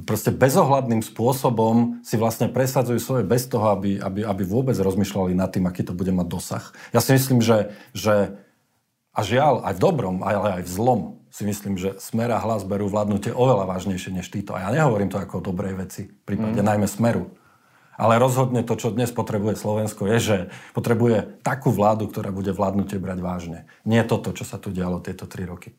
[0.04, 5.48] proste bezohľadným spôsobom si vlastne presadzujú svoje bez toho, aby, aby, aby vôbec rozmýšľali nad
[5.48, 6.66] tým, aký to bude mať dosah.
[6.92, 8.36] Ja si myslím, že, že
[9.16, 11.02] a žiaľ, aj v dobrom, ale aj v zlom,
[11.36, 14.56] si myslím, že smer a hlas berú vládnutie oveľa vážnejšie než títo.
[14.56, 16.68] A ja nehovorím to ako o dobrej veci, v prípade mm.
[16.68, 17.28] najmä smeru.
[17.96, 20.38] Ale rozhodne to, čo dnes potrebuje Slovensko, je, že
[20.76, 23.60] potrebuje takú vládu, ktorá bude vládnutie brať vážne.
[23.88, 25.76] Nie toto, čo sa tu dialo tieto tri roky.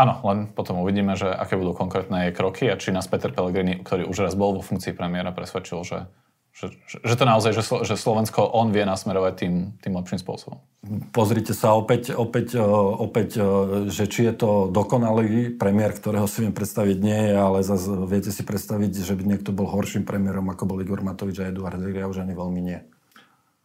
[0.00, 4.08] Áno, len potom uvidíme, že aké budú konkrétne kroky a či nás Peter Pellegrini, ktorý
[4.08, 6.08] už raz bol vo funkcii premiéra, presvedčil, že,
[6.56, 10.64] že, že to naozaj, že, že Slovensko on vie nasmerovať tým, tým lepším spôsobom.
[11.12, 12.64] Pozrite sa opäť, opäť, e,
[12.96, 13.44] opäť, e,
[13.92, 18.32] že či je to dokonalý premiér, ktorého si viem predstaviť nie je, ale zase viete
[18.32, 22.08] si predstaviť, že by niekto bol horším premiérom, ako bol Igor Matovič a Eduard Heger,
[22.08, 22.80] už ani veľmi nie.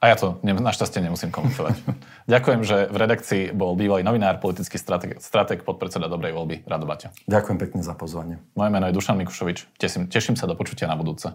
[0.06, 1.82] A ja to našťastie nemusím komentovať.
[2.30, 7.10] Ďakujem, že v redakcii bol bývalý novinár, politický strateg, strateg podpredseda Dobrej voľby, Rado Baťa.
[7.26, 8.38] Ďakujem pekne za pozvanie.
[8.54, 9.66] Moje meno je Dušan Mikušovič.
[9.82, 11.34] Teším, teším sa do počutia na budúce.